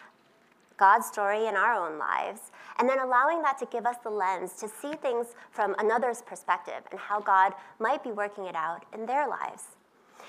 God's 0.80 1.06
story 1.06 1.46
in 1.46 1.56
our 1.56 1.74
own 1.74 1.98
lives, 1.98 2.50
and 2.78 2.88
then 2.88 2.98
allowing 2.98 3.42
that 3.42 3.58
to 3.58 3.66
give 3.66 3.84
us 3.84 3.96
the 4.02 4.08
lens 4.08 4.54
to 4.54 4.66
see 4.66 4.92
things 4.94 5.26
from 5.50 5.76
another's 5.78 6.22
perspective 6.22 6.82
and 6.90 6.98
how 6.98 7.20
God 7.20 7.52
might 7.78 8.02
be 8.02 8.10
working 8.10 8.46
it 8.46 8.56
out 8.56 8.86
in 8.94 9.04
their 9.04 9.28
lives. 9.28 9.64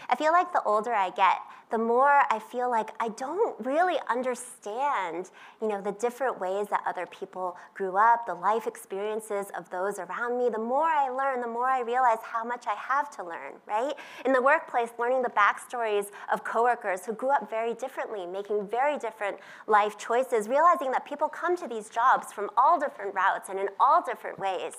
I 0.09 0.15
feel 0.17 0.33
like 0.33 0.51
the 0.51 0.61
older 0.63 0.93
I 0.93 1.09
get, 1.11 1.37
the 1.71 1.77
more 1.77 2.21
I 2.29 2.37
feel 2.51 2.69
like 2.69 2.89
I 2.99 3.07
don't 3.09 3.55
really 3.65 3.95
understand, 4.09 5.31
you 5.61 5.69
know, 5.69 5.81
the 5.81 5.93
different 5.93 6.39
ways 6.39 6.67
that 6.67 6.83
other 6.85 7.05
people 7.05 7.55
grew 7.73 7.95
up, 7.95 8.25
the 8.27 8.33
life 8.33 8.67
experiences 8.67 9.45
of 9.57 9.69
those 9.69 9.97
around 9.97 10.37
me. 10.37 10.49
The 10.49 10.59
more 10.59 10.87
I 10.87 11.09
learn, 11.09 11.39
the 11.39 11.47
more 11.47 11.67
I 11.67 11.79
realize 11.79 12.17
how 12.23 12.43
much 12.43 12.65
I 12.67 12.75
have 12.75 13.09
to 13.15 13.23
learn, 13.23 13.53
right? 13.65 13.93
In 14.25 14.33
the 14.33 14.41
workplace, 14.41 14.89
learning 14.99 15.21
the 15.21 15.29
backstories 15.29 16.07
of 16.31 16.43
coworkers 16.43 17.05
who 17.05 17.13
grew 17.13 17.31
up 17.31 17.49
very 17.49 17.73
differently, 17.73 18.27
making 18.27 18.67
very 18.67 18.97
different 18.97 19.37
life 19.65 19.97
choices, 19.97 20.49
realizing 20.49 20.91
that 20.91 21.05
people 21.05 21.29
come 21.29 21.55
to 21.55 21.67
these 21.69 21.89
jobs 21.89 22.33
from 22.33 22.49
all 22.57 22.77
different 22.77 23.15
routes 23.15 23.47
and 23.47 23.57
in 23.57 23.69
all 23.79 24.03
different 24.05 24.37
ways. 24.37 24.73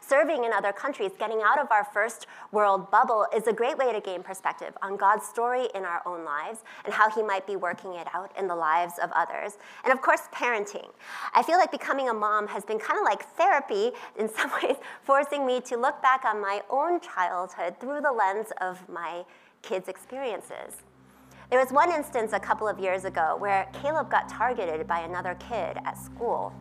Serving 0.00 0.44
in 0.44 0.52
other 0.52 0.72
countries, 0.72 1.12
getting 1.18 1.40
out 1.44 1.58
of 1.58 1.70
our 1.70 1.84
first 1.84 2.26
world 2.52 2.90
bubble, 2.90 3.26
is 3.34 3.46
a 3.46 3.52
great 3.52 3.76
way 3.78 3.92
to 3.92 4.00
gain 4.00 4.22
perspective 4.22 4.76
on 4.82 4.96
God's 4.96 5.26
story 5.26 5.68
in 5.74 5.84
our 5.84 6.02
own 6.06 6.24
lives 6.24 6.37
and 6.84 6.92
how 6.92 7.10
He 7.10 7.22
might 7.22 7.46
be 7.46 7.56
working 7.56 7.94
it 7.94 8.06
out 8.14 8.30
in 8.38 8.46
the 8.46 8.54
lives 8.54 8.94
of 9.02 9.10
others. 9.12 9.58
And 9.84 9.92
of 9.92 10.02
course, 10.02 10.22
parenting. 10.32 10.88
I 11.34 11.42
feel 11.42 11.58
like 11.58 11.70
becoming 11.70 12.08
a 12.08 12.14
mom 12.14 12.48
has 12.48 12.64
been 12.64 12.78
kind 12.78 12.98
of 12.98 13.04
like 13.04 13.24
therapy 13.36 13.92
in 14.18 14.28
some 14.34 14.50
ways, 14.62 14.76
forcing 15.02 15.46
me 15.46 15.60
to 15.62 15.76
look 15.76 16.00
back 16.02 16.24
on 16.24 16.40
my 16.40 16.62
own 16.70 17.00
childhood 17.00 17.78
through 17.80 18.00
the 18.00 18.12
lens 18.12 18.48
of 18.60 18.88
my 18.88 19.24
kids' 19.62 19.88
experiences. 19.88 20.82
There 21.50 21.58
was 21.58 21.72
one 21.72 21.90
instance 21.90 22.32
a 22.34 22.40
couple 22.40 22.68
of 22.68 22.78
years 22.78 23.04
ago 23.04 23.36
where 23.38 23.68
Caleb 23.72 24.10
got 24.10 24.28
targeted 24.28 24.86
by 24.86 25.00
another 25.00 25.34
kid 25.36 25.78
at 25.84 25.96
school 25.96 26.52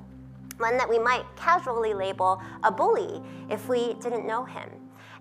one 0.57 0.77
that 0.77 0.89
we 0.89 0.99
might 0.99 1.23
casually 1.35 1.93
label 1.93 2.41
a 2.63 2.71
bully 2.71 3.21
if 3.49 3.67
we 3.69 3.93
didn't 3.95 4.25
know 4.25 4.43
him. 4.43 4.69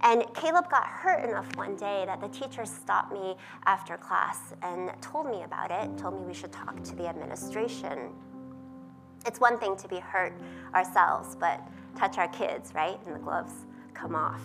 And 0.02 0.24
Caleb 0.34 0.68
got 0.70 0.86
hurt 0.86 1.24
enough 1.28 1.54
one 1.56 1.76
day 1.76 2.04
that 2.06 2.20
the 2.20 2.28
teacher 2.28 2.64
stopped 2.64 3.12
me 3.12 3.36
after 3.64 3.96
class 3.96 4.54
and 4.62 4.90
told 5.00 5.26
me 5.26 5.42
about 5.42 5.70
it, 5.70 5.96
told 5.98 6.14
me 6.14 6.26
we 6.26 6.34
should 6.34 6.52
talk 6.52 6.82
to 6.84 6.94
the 6.96 7.06
administration. 7.06 8.10
It's 9.26 9.40
one 9.40 9.58
thing 9.58 9.76
to 9.76 9.88
be 9.88 9.98
hurt 9.98 10.32
ourselves, 10.74 11.36
but 11.36 11.66
touch 11.96 12.18
our 12.18 12.28
kids, 12.28 12.72
right? 12.74 12.98
And 13.06 13.16
the 13.16 13.20
gloves 13.20 13.52
come 13.94 14.14
off. 14.14 14.40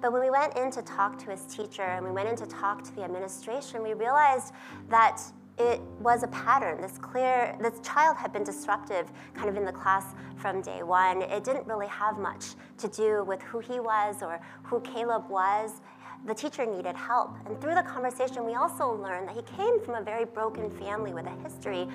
But 0.00 0.12
when 0.12 0.22
we 0.22 0.30
went 0.30 0.56
in 0.56 0.70
to 0.70 0.82
talk 0.82 1.18
to 1.24 1.30
his 1.30 1.44
teacher 1.44 1.82
and 1.82 2.04
we 2.04 2.10
went 2.10 2.28
in 2.28 2.36
to 2.36 2.46
talk 2.46 2.82
to 2.84 2.94
the 2.96 3.02
administration, 3.02 3.82
we 3.82 3.92
realized 3.92 4.54
that 4.88 5.20
it 5.60 5.80
was 6.00 6.22
a 6.22 6.28
pattern. 6.28 6.80
This 6.80 6.96
clear, 6.96 7.54
this 7.60 7.78
child 7.82 8.16
had 8.16 8.32
been 8.32 8.44
disruptive 8.44 9.10
kind 9.34 9.48
of 9.50 9.56
in 9.56 9.66
the 9.66 9.72
class 9.72 10.14
from 10.36 10.62
day 10.62 10.82
one. 10.82 11.20
It 11.20 11.44
didn't 11.44 11.66
really 11.66 11.88
have 11.88 12.18
much 12.18 12.54
to 12.78 12.88
do 12.88 13.24
with 13.24 13.42
who 13.42 13.58
he 13.58 13.78
was 13.78 14.22
or 14.22 14.40
who 14.62 14.80
Caleb 14.80 15.28
was. 15.28 15.82
The 16.26 16.34
teacher 16.34 16.64
needed 16.64 16.96
help. 16.96 17.36
And 17.46 17.60
through 17.60 17.74
the 17.74 17.82
conversation, 17.82 18.44
we 18.44 18.54
also 18.54 18.90
learned 18.92 19.28
that 19.28 19.36
he 19.36 19.42
came 19.56 19.80
from 19.84 19.96
a 19.96 20.02
very 20.02 20.24
broken 20.24 20.70
family 20.70 21.12
with 21.12 21.26
a 21.26 21.42
history 21.42 21.86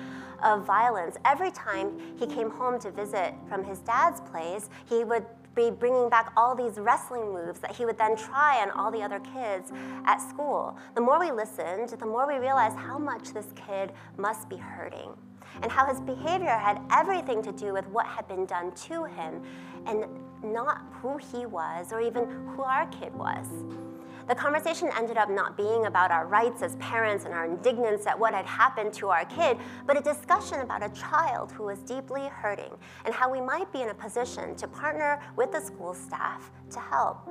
of 0.42 0.64
violence. 0.64 1.16
Every 1.24 1.50
time 1.50 1.98
he 2.18 2.26
came 2.26 2.50
home 2.50 2.78
to 2.80 2.90
visit 2.90 3.34
from 3.48 3.64
his 3.64 3.80
dad's 3.80 4.20
place, 4.20 4.68
he 4.88 5.02
would 5.02 5.24
be 5.56 5.70
bringing 5.70 6.08
back 6.08 6.32
all 6.36 6.54
these 6.54 6.78
wrestling 6.78 7.32
moves 7.32 7.58
that 7.60 7.74
he 7.74 7.84
would 7.84 7.98
then 7.98 8.14
try 8.14 8.62
on 8.62 8.70
all 8.70 8.90
the 8.92 9.02
other 9.02 9.18
kids 9.20 9.72
at 10.04 10.18
school. 10.18 10.76
The 10.94 11.00
more 11.00 11.18
we 11.18 11.32
listened, 11.32 11.88
the 11.88 12.06
more 12.06 12.28
we 12.28 12.34
realized 12.34 12.76
how 12.76 12.98
much 12.98 13.32
this 13.32 13.48
kid 13.56 13.92
must 14.18 14.48
be 14.48 14.56
hurting 14.56 15.10
and 15.62 15.72
how 15.72 15.86
his 15.86 16.00
behavior 16.00 16.56
had 16.56 16.80
everything 16.92 17.42
to 17.42 17.52
do 17.52 17.72
with 17.72 17.86
what 17.88 18.06
had 18.06 18.28
been 18.28 18.44
done 18.44 18.70
to 18.72 19.04
him 19.04 19.42
and 19.86 20.04
not 20.42 20.82
who 21.00 21.16
he 21.16 21.46
was 21.46 21.92
or 21.92 22.00
even 22.00 22.26
who 22.54 22.62
our 22.62 22.86
kid 22.88 23.14
was. 23.14 23.46
The 24.28 24.34
conversation 24.34 24.90
ended 24.96 25.16
up 25.16 25.30
not 25.30 25.56
being 25.56 25.86
about 25.86 26.10
our 26.10 26.26
rights 26.26 26.60
as 26.60 26.74
parents 26.76 27.24
and 27.24 27.32
our 27.32 27.44
indignance 27.44 28.08
at 28.08 28.18
what 28.18 28.34
had 28.34 28.44
happened 28.44 28.92
to 28.94 29.08
our 29.08 29.24
kid, 29.26 29.56
but 29.86 29.96
a 29.96 30.00
discussion 30.00 30.60
about 30.60 30.82
a 30.82 30.88
child 31.00 31.52
who 31.52 31.62
was 31.62 31.78
deeply 31.78 32.26
hurting 32.26 32.72
and 33.04 33.14
how 33.14 33.30
we 33.30 33.40
might 33.40 33.72
be 33.72 33.82
in 33.82 33.90
a 33.90 33.94
position 33.94 34.56
to 34.56 34.66
partner 34.66 35.20
with 35.36 35.52
the 35.52 35.60
school 35.60 35.94
staff 35.94 36.50
to 36.70 36.80
help. 36.80 37.28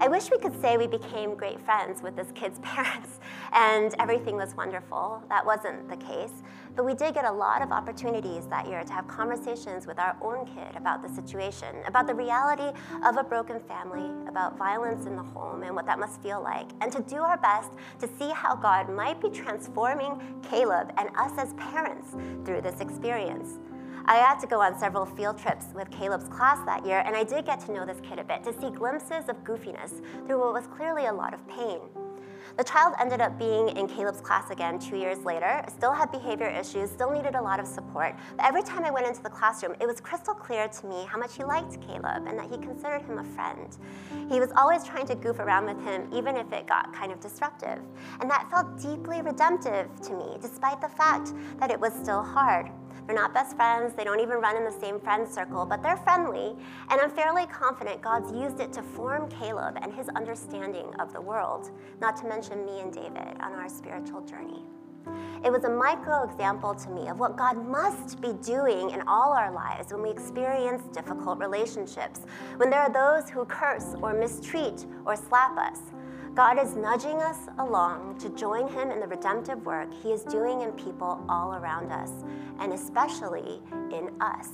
I 0.00 0.08
wish 0.08 0.30
we 0.30 0.38
could 0.38 0.60
say 0.60 0.76
we 0.76 0.86
became 0.86 1.36
great 1.36 1.60
friends 1.60 2.02
with 2.02 2.16
this 2.16 2.28
kid's 2.34 2.58
parents 2.62 3.20
and 3.52 3.94
everything 3.98 4.36
was 4.36 4.54
wonderful. 4.56 5.22
That 5.28 5.46
wasn't 5.46 5.88
the 5.88 5.96
case. 5.96 6.32
But 6.74 6.84
we 6.84 6.94
did 6.94 7.14
get 7.14 7.24
a 7.24 7.32
lot 7.32 7.62
of 7.62 7.70
opportunities 7.70 8.46
that 8.48 8.66
year 8.66 8.82
to 8.82 8.92
have 8.92 9.06
conversations 9.06 9.86
with 9.86 9.98
our 10.00 10.16
own 10.20 10.44
kid 10.46 10.74
about 10.74 11.02
the 11.02 11.08
situation, 11.08 11.76
about 11.86 12.08
the 12.08 12.14
reality 12.14 12.76
of 13.04 13.16
a 13.16 13.22
broken 13.22 13.60
family, 13.60 14.10
about 14.28 14.58
violence 14.58 15.06
in 15.06 15.14
the 15.14 15.22
home 15.22 15.62
and 15.62 15.76
what 15.76 15.86
that 15.86 16.00
must 16.00 16.20
feel 16.20 16.42
like, 16.42 16.70
and 16.80 16.90
to 16.90 17.00
do 17.02 17.18
our 17.18 17.36
best 17.36 17.70
to 18.00 18.08
see 18.18 18.30
how 18.30 18.56
God 18.56 18.88
might 18.88 19.20
be 19.20 19.30
transforming 19.30 20.20
Caleb 20.42 20.92
and 20.98 21.10
us 21.16 21.38
as 21.38 21.54
parents 21.54 22.10
through 22.44 22.62
this 22.62 22.80
experience. 22.80 23.60
I 24.06 24.16
had 24.16 24.38
to 24.40 24.46
go 24.46 24.60
on 24.60 24.78
several 24.78 25.06
field 25.06 25.38
trips 25.38 25.66
with 25.74 25.90
Caleb's 25.90 26.28
class 26.28 26.58
that 26.66 26.84
year, 26.84 27.02
and 27.06 27.16
I 27.16 27.24
did 27.24 27.46
get 27.46 27.58
to 27.60 27.72
know 27.72 27.86
this 27.86 28.00
kid 28.00 28.18
a 28.18 28.24
bit, 28.24 28.44
to 28.44 28.52
see 28.60 28.68
glimpses 28.68 29.30
of 29.30 29.42
goofiness 29.44 30.04
through 30.26 30.40
what 30.40 30.52
was 30.52 30.66
clearly 30.66 31.06
a 31.06 31.12
lot 31.12 31.32
of 31.32 31.46
pain. 31.48 31.80
The 32.58 32.64
child 32.64 32.94
ended 33.00 33.22
up 33.22 33.38
being 33.38 33.70
in 33.70 33.88
Caleb's 33.88 34.20
class 34.20 34.50
again 34.50 34.78
two 34.78 34.96
years 34.96 35.24
later, 35.24 35.64
still 35.74 35.92
had 35.92 36.12
behavior 36.12 36.48
issues, 36.48 36.90
still 36.90 37.10
needed 37.10 37.34
a 37.34 37.40
lot 37.40 37.58
of 37.58 37.66
support. 37.66 38.14
But 38.36 38.44
every 38.44 38.62
time 38.62 38.84
I 38.84 38.90
went 38.90 39.06
into 39.06 39.22
the 39.22 39.30
classroom, 39.30 39.74
it 39.80 39.86
was 39.86 40.02
crystal 40.02 40.34
clear 40.34 40.68
to 40.68 40.86
me 40.86 41.06
how 41.08 41.18
much 41.18 41.36
he 41.36 41.42
liked 41.42 41.80
Caleb 41.80 42.26
and 42.28 42.38
that 42.38 42.50
he 42.50 42.58
considered 42.58 43.02
him 43.02 43.18
a 43.18 43.24
friend. 43.24 43.74
He 44.30 44.38
was 44.38 44.52
always 44.54 44.84
trying 44.84 45.06
to 45.06 45.14
goof 45.14 45.38
around 45.38 45.64
with 45.64 45.82
him, 45.82 46.08
even 46.12 46.36
if 46.36 46.52
it 46.52 46.66
got 46.66 46.92
kind 46.92 47.10
of 47.10 47.20
disruptive. 47.20 47.80
And 48.20 48.30
that 48.30 48.50
felt 48.50 48.78
deeply 48.78 49.22
redemptive 49.22 49.88
to 50.02 50.12
me, 50.12 50.36
despite 50.42 50.82
the 50.82 50.90
fact 50.90 51.32
that 51.58 51.70
it 51.70 51.80
was 51.80 51.94
still 51.94 52.22
hard. 52.22 52.70
They're 53.06 53.14
not 53.14 53.34
best 53.34 53.56
friends, 53.56 53.94
they 53.94 54.04
don't 54.04 54.20
even 54.20 54.38
run 54.38 54.56
in 54.56 54.64
the 54.64 54.78
same 54.80 54.98
friend 55.00 55.28
circle, 55.28 55.66
but 55.66 55.82
they're 55.82 55.96
friendly, 55.96 56.56
and 56.90 57.00
I'm 57.00 57.10
fairly 57.10 57.46
confident 57.46 58.00
God's 58.00 58.32
used 58.32 58.60
it 58.60 58.72
to 58.74 58.82
form 58.82 59.28
Caleb 59.28 59.78
and 59.82 59.92
his 59.92 60.08
understanding 60.10 60.86
of 60.98 61.12
the 61.12 61.20
world, 61.20 61.70
not 62.00 62.16
to 62.18 62.26
mention 62.26 62.64
me 62.64 62.80
and 62.80 62.92
David 62.92 63.36
on 63.40 63.52
our 63.52 63.68
spiritual 63.68 64.22
journey. 64.22 64.62
It 65.44 65.52
was 65.52 65.64
a 65.64 65.68
micro 65.68 66.24
example 66.24 66.74
to 66.74 66.90
me 66.90 67.08
of 67.08 67.18
what 67.18 67.36
God 67.36 67.58
must 67.68 68.20
be 68.22 68.32
doing 68.42 68.90
in 68.90 69.02
all 69.06 69.34
our 69.34 69.52
lives 69.52 69.92
when 69.92 70.00
we 70.00 70.10
experience 70.10 70.82
difficult 70.94 71.38
relationships, 71.38 72.20
when 72.56 72.70
there 72.70 72.80
are 72.80 72.90
those 72.90 73.28
who 73.28 73.44
curse 73.44 73.94
or 74.00 74.14
mistreat 74.14 74.86
or 75.04 75.16
slap 75.16 75.58
us, 75.58 75.80
God 76.34 76.58
is 76.58 76.74
nudging 76.74 77.18
us 77.22 77.38
along 77.58 78.18
to 78.18 78.28
join 78.30 78.66
Him 78.66 78.90
in 78.90 78.98
the 78.98 79.06
redemptive 79.06 79.64
work 79.64 79.88
He 80.02 80.10
is 80.10 80.24
doing 80.24 80.62
in 80.62 80.72
people 80.72 81.24
all 81.28 81.54
around 81.54 81.92
us, 81.92 82.10
and 82.58 82.72
especially 82.72 83.60
in 83.92 84.10
us. 84.20 84.48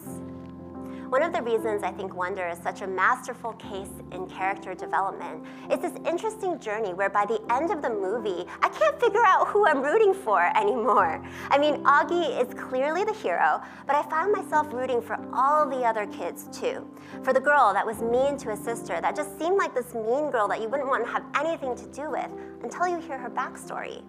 One 1.10 1.24
of 1.24 1.32
the 1.32 1.42
reasons 1.42 1.82
I 1.82 1.90
think 1.90 2.14
Wonder 2.14 2.46
is 2.46 2.58
such 2.60 2.82
a 2.82 2.86
masterful 2.86 3.54
case 3.54 3.90
in 4.12 4.28
character 4.28 4.76
development 4.76 5.44
is 5.68 5.80
this 5.80 5.98
interesting 6.06 6.60
journey 6.60 6.94
where 6.94 7.10
by 7.10 7.26
the 7.26 7.42
end 7.52 7.72
of 7.72 7.82
the 7.82 7.90
movie, 7.90 8.46
I 8.62 8.68
can't 8.68 9.00
figure 9.00 9.24
out 9.26 9.48
who 9.48 9.66
I'm 9.66 9.82
rooting 9.82 10.14
for 10.14 10.56
anymore. 10.56 11.20
I 11.48 11.58
mean, 11.58 11.82
Augie 11.82 12.40
is 12.40 12.54
clearly 12.54 13.02
the 13.02 13.12
hero, 13.12 13.60
but 13.88 13.96
I 13.96 14.08
found 14.08 14.30
myself 14.30 14.72
rooting 14.72 15.02
for 15.02 15.18
all 15.32 15.68
the 15.68 15.78
other 15.78 16.06
kids 16.06 16.46
too. 16.56 16.88
For 17.24 17.32
the 17.32 17.40
girl 17.40 17.72
that 17.72 17.84
was 17.84 18.00
mean 18.00 18.36
to 18.38 18.50
a 18.50 18.56
sister, 18.56 19.00
that 19.00 19.16
just 19.16 19.36
seemed 19.36 19.56
like 19.56 19.74
this 19.74 19.92
mean 19.94 20.30
girl 20.30 20.46
that 20.46 20.62
you 20.62 20.68
wouldn't 20.68 20.88
want 20.88 21.04
to 21.04 21.10
have 21.10 21.24
anything 21.34 21.74
to 21.74 21.86
do 21.86 22.08
with 22.08 22.30
until 22.62 22.86
you 22.86 23.00
hear 23.00 23.18
her 23.18 23.30
backstory. 23.30 24.04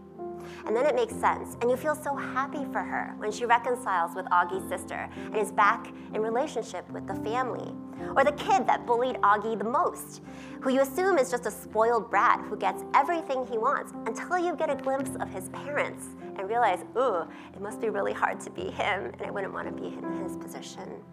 And 0.65 0.75
then 0.75 0.85
it 0.85 0.95
makes 0.95 1.15
sense, 1.15 1.57
and 1.61 1.69
you 1.69 1.77
feel 1.77 1.95
so 1.95 2.15
happy 2.15 2.65
for 2.71 2.81
her 2.81 3.13
when 3.17 3.31
she 3.31 3.45
reconciles 3.45 4.15
with 4.15 4.25
Augie's 4.25 4.67
sister 4.69 5.09
and 5.15 5.37
is 5.37 5.51
back 5.51 5.91
in 6.13 6.21
relationship 6.21 6.89
with 6.91 7.07
the 7.07 7.15
family. 7.15 7.73
Or 8.15 8.23
the 8.23 8.31
kid 8.33 8.65
that 8.67 8.85
bullied 8.85 9.17
Augie 9.17 9.57
the 9.57 9.63
most, 9.63 10.21
who 10.61 10.71
you 10.71 10.81
assume 10.81 11.17
is 11.17 11.29
just 11.29 11.45
a 11.45 11.51
spoiled 11.51 12.09
brat 12.09 12.41
who 12.49 12.55
gets 12.57 12.83
everything 12.93 13.45
he 13.47 13.57
wants 13.57 13.93
until 14.05 14.37
you 14.37 14.55
get 14.55 14.69
a 14.69 14.75
glimpse 14.75 15.11
of 15.19 15.29
his 15.29 15.49
parents 15.49 16.07
and 16.37 16.47
realize, 16.49 16.83
ooh, 16.97 17.23
it 17.53 17.61
must 17.61 17.81
be 17.81 17.89
really 17.89 18.13
hard 18.13 18.39
to 18.41 18.49
be 18.51 18.69
him, 18.69 19.05
and 19.05 19.21
I 19.23 19.31
wouldn't 19.31 19.53
want 19.53 19.67
to 19.67 19.81
be 19.81 19.87
in 19.87 20.23
his 20.23 20.37
position. 20.37 21.03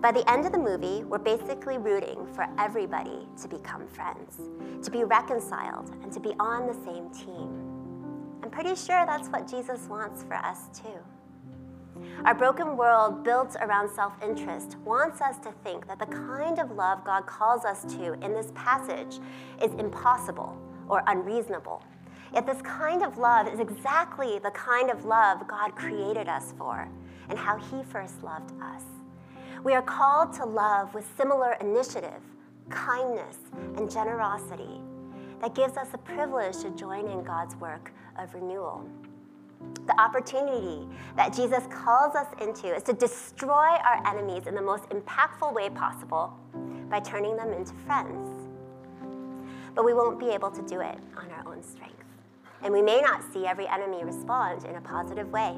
By 0.00 0.12
the 0.12 0.28
end 0.30 0.46
of 0.46 0.52
the 0.52 0.58
movie, 0.58 1.04
we're 1.04 1.18
basically 1.18 1.78
rooting 1.78 2.26
for 2.34 2.46
everybody 2.58 3.26
to 3.40 3.48
become 3.48 3.86
friends, 3.86 4.38
to 4.84 4.90
be 4.90 5.04
reconciled, 5.04 5.90
and 6.02 6.12
to 6.12 6.20
be 6.20 6.34
on 6.38 6.66
the 6.66 6.74
same 6.84 7.10
team. 7.10 7.69
I'm 8.42 8.50
pretty 8.50 8.74
sure 8.74 9.04
that's 9.06 9.28
what 9.28 9.46
Jesus 9.46 9.86
wants 9.88 10.22
for 10.22 10.34
us 10.34 10.68
too. 10.72 10.98
Our 12.24 12.34
broken 12.34 12.76
world, 12.76 13.22
built 13.22 13.56
around 13.60 13.90
self 13.90 14.14
interest, 14.22 14.76
wants 14.84 15.20
us 15.20 15.36
to 15.38 15.52
think 15.62 15.86
that 15.86 15.98
the 15.98 16.06
kind 16.06 16.58
of 16.58 16.70
love 16.70 17.04
God 17.04 17.26
calls 17.26 17.64
us 17.64 17.84
to 17.94 18.14
in 18.24 18.32
this 18.32 18.52
passage 18.54 19.18
is 19.62 19.72
impossible 19.74 20.56
or 20.88 21.02
unreasonable. 21.06 21.82
Yet, 22.32 22.46
this 22.46 22.62
kind 22.62 23.02
of 23.02 23.18
love 23.18 23.48
is 23.48 23.58
exactly 23.58 24.38
the 24.38 24.52
kind 24.52 24.90
of 24.90 25.04
love 25.04 25.46
God 25.46 25.74
created 25.74 26.28
us 26.28 26.54
for 26.56 26.88
and 27.28 27.38
how 27.38 27.58
He 27.58 27.82
first 27.84 28.22
loved 28.22 28.52
us. 28.62 28.82
We 29.64 29.74
are 29.74 29.82
called 29.82 30.32
to 30.34 30.46
love 30.46 30.94
with 30.94 31.06
similar 31.16 31.52
initiative, 31.60 32.22
kindness, 32.70 33.36
and 33.76 33.90
generosity 33.90 34.80
that 35.40 35.54
gives 35.54 35.76
us 35.76 35.88
the 35.88 35.98
privilege 35.98 36.58
to 36.58 36.70
join 36.70 37.08
in 37.08 37.22
God's 37.22 37.56
work 37.56 37.92
of 38.18 38.34
renewal. 38.34 38.84
The 39.86 40.00
opportunity 40.00 40.86
that 41.16 41.34
Jesus 41.34 41.64
calls 41.70 42.14
us 42.14 42.28
into 42.40 42.74
is 42.74 42.82
to 42.84 42.92
destroy 42.92 43.50
our 43.84 44.06
enemies 44.06 44.46
in 44.46 44.54
the 44.54 44.62
most 44.62 44.84
impactful 44.90 45.52
way 45.54 45.68
possible 45.70 46.32
by 46.88 47.00
turning 47.00 47.36
them 47.36 47.52
into 47.52 47.74
friends. 47.86 48.48
But 49.74 49.84
we 49.84 49.94
won't 49.94 50.18
be 50.18 50.30
able 50.30 50.50
to 50.50 50.62
do 50.62 50.80
it 50.80 50.98
on 51.16 51.30
our 51.30 51.52
own 51.52 51.62
strength. 51.62 51.96
And 52.62 52.72
we 52.72 52.82
may 52.82 53.00
not 53.00 53.22
see 53.32 53.46
every 53.46 53.66
enemy 53.68 54.04
respond 54.04 54.64
in 54.64 54.76
a 54.76 54.80
positive 54.80 55.30
way. 55.30 55.56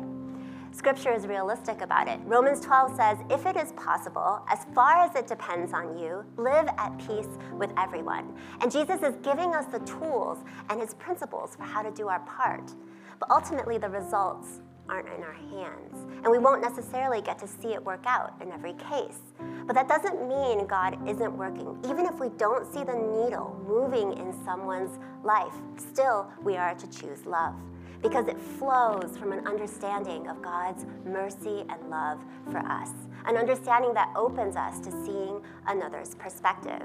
Scripture 0.72 1.12
is 1.12 1.26
realistic 1.26 1.82
about 1.82 2.08
it. 2.08 2.18
Romans 2.24 2.58
12 2.60 2.96
says, 2.96 3.18
If 3.28 3.44
it 3.44 3.56
is 3.56 3.72
possible, 3.72 4.42
as 4.48 4.64
far 4.74 5.04
as 5.04 5.14
it 5.14 5.26
depends 5.26 5.74
on 5.74 5.98
you, 5.98 6.24
live 6.38 6.66
at 6.78 6.96
peace 6.98 7.28
with 7.52 7.70
everyone. 7.76 8.34
And 8.62 8.72
Jesus 8.72 9.02
is 9.02 9.14
giving 9.22 9.54
us 9.54 9.66
the 9.66 9.80
tools 9.80 10.38
and 10.70 10.80
his 10.80 10.94
principles 10.94 11.56
for 11.56 11.64
how 11.64 11.82
to 11.82 11.90
do 11.90 12.08
our 12.08 12.20
part. 12.20 12.72
But 13.20 13.30
ultimately, 13.30 13.76
the 13.76 13.90
results 13.90 14.60
aren't 14.88 15.08
in 15.08 15.22
our 15.22 15.34
hands. 15.34 16.06
And 16.24 16.30
we 16.30 16.38
won't 16.38 16.62
necessarily 16.62 17.20
get 17.20 17.38
to 17.40 17.46
see 17.46 17.74
it 17.74 17.84
work 17.84 18.04
out 18.06 18.32
in 18.40 18.50
every 18.50 18.72
case. 18.72 19.18
But 19.66 19.74
that 19.74 19.88
doesn't 19.88 20.26
mean 20.26 20.66
God 20.66 20.96
isn't 21.06 21.36
working. 21.36 21.78
Even 21.84 22.06
if 22.06 22.18
we 22.18 22.30
don't 22.38 22.66
see 22.72 22.82
the 22.82 22.94
needle 22.94 23.62
moving 23.68 24.16
in 24.16 24.34
someone's 24.42 24.98
life, 25.22 25.54
still 25.76 26.32
we 26.42 26.56
are 26.56 26.74
to 26.74 26.90
choose 26.90 27.26
love 27.26 27.54
because 28.02 28.26
it 28.26 28.38
flows 28.38 29.16
from 29.16 29.32
an 29.32 29.46
understanding 29.46 30.28
of 30.28 30.42
God's 30.42 30.84
mercy 31.06 31.64
and 31.68 31.88
love 31.88 32.20
for 32.50 32.58
us, 32.58 32.90
an 33.26 33.36
understanding 33.36 33.94
that 33.94 34.12
opens 34.16 34.56
us 34.56 34.80
to 34.80 34.90
seeing 34.90 35.40
another's 35.68 36.14
perspective. 36.16 36.82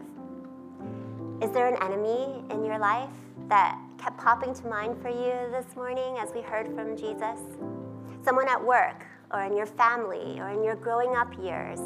Is 1.41 1.51
there 1.51 1.67
an 1.67 1.81
enemy 1.81 2.43
in 2.51 2.63
your 2.63 2.77
life 2.77 3.09
that 3.49 3.79
kept 3.97 4.17
popping 4.17 4.53
to 4.53 4.67
mind 4.67 5.01
for 5.01 5.09
you 5.09 5.33
this 5.51 5.75
morning 5.75 6.17
as 6.19 6.29
we 6.33 6.41
heard 6.41 6.67
from 6.75 6.95
Jesus? 6.95 7.39
Someone 8.23 8.47
at 8.47 8.63
work 8.63 9.05
or 9.31 9.43
in 9.43 9.55
your 9.57 9.65
family 9.65 10.39
or 10.39 10.49
in 10.49 10.63
your 10.63 10.75
growing 10.75 11.15
up 11.15 11.33
years 11.41 11.79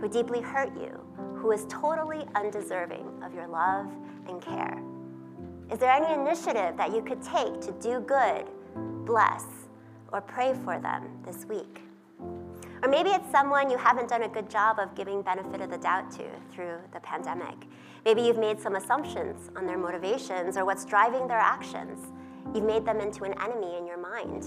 who 0.00 0.08
deeply 0.08 0.40
hurt 0.40 0.74
you, 0.76 0.92
who 1.36 1.52
is 1.52 1.66
totally 1.68 2.24
undeserving 2.34 3.06
of 3.24 3.34
your 3.34 3.46
love 3.48 3.86
and 4.28 4.42
care? 4.42 4.82
Is 5.72 5.78
there 5.78 5.90
any 5.90 6.12
initiative 6.12 6.76
that 6.76 6.94
you 6.94 7.02
could 7.02 7.22
take 7.22 7.60
to 7.62 7.72
do 7.80 8.00
good 8.00 8.46
bless, 9.06 9.44
or 10.12 10.20
pray 10.20 10.52
for 10.64 10.78
them 10.78 11.08
this 11.24 11.46
week. 11.46 11.80
Or 12.82 12.88
maybe 12.88 13.10
it's 13.10 13.30
someone 13.30 13.70
you 13.70 13.78
haven't 13.78 14.08
done 14.08 14.22
a 14.22 14.28
good 14.28 14.50
job 14.50 14.78
of 14.78 14.94
giving 14.94 15.22
benefit 15.22 15.60
of 15.60 15.70
the 15.70 15.78
doubt 15.78 16.10
to 16.12 16.24
through 16.52 16.76
the 16.92 17.00
pandemic. 17.00 17.66
Maybe 18.04 18.22
you've 18.22 18.38
made 18.38 18.60
some 18.60 18.76
assumptions 18.76 19.50
on 19.56 19.66
their 19.66 19.78
motivations 19.78 20.56
or 20.56 20.64
what's 20.64 20.84
driving 20.84 21.26
their 21.26 21.38
actions. 21.38 22.12
You've 22.54 22.64
made 22.64 22.84
them 22.84 23.00
into 23.00 23.24
an 23.24 23.34
enemy 23.40 23.76
in 23.78 23.86
your 23.86 23.98
mind. 23.98 24.46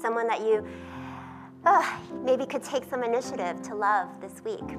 Someone 0.00 0.26
that 0.26 0.40
you 0.40 0.66
uh, 1.64 1.98
maybe 2.24 2.44
could 2.46 2.62
take 2.62 2.84
some 2.84 3.02
initiative 3.04 3.62
to 3.62 3.74
love 3.74 4.20
this 4.20 4.42
week. 4.44 4.76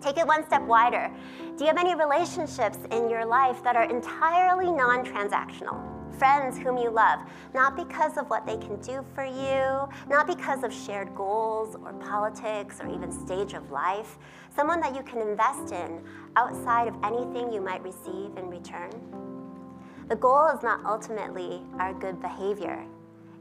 Take 0.00 0.16
it 0.16 0.26
one 0.26 0.44
step 0.46 0.62
wider. 0.62 1.10
Do 1.56 1.64
you 1.64 1.68
have 1.68 1.78
any 1.78 1.94
relationships 1.94 2.78
in 2.90 3.08
your 3.08 3.24
life 3.24 3.62
that 3.62 3.76
are 3.76 3.84
entirely 3.84 4.72
non 4.72 5.04
transactional? 5.04 5.91
Friends 6.22 6.56
whom 6.56 6.78
you 6.78 6.88
love, 6.88 7.18
not 7.52 7.74
because 7.74 8.16
of 8.16 8.30
what 8.30 8.46
they 8.46 8.56
can 8.56 8.80
do 8.80 9.04
for 9.12 9.24
you, 9.24 9.88
not 10.08 10.24
because 10.24 10.62
of 10.62 10.72
shared 10.72 11.12
goals 11.16 11.74
or 11.84 11.92
politics 11.94 12.78
or 12.80 12.88
even 12.88 13.10
stage 13.10 13.54
of 13.54 13.72
life, 13.72 14.18
someone 14.54 14.80
that 14.80 14.94
you 14.94 15.02
can 15.02 15.18
invest 15.18 15.72
in 15.72 16.00
outside 16.36 16.86
of 16.86 16.94
anything 17.02 17.52
you 17.52 17.60
might 17.60 17.82
receive 17.82 18.30
in 18.36 18.48
return. 18.48 18.92
The 20.08 20.14
goal 20.14 20.46
is 20.46 20.62
not 20.62 20.86
ultimately 20.86 21.60
our 21.80 21.92
good 21.92 22.22
behavior. 22.22 22.86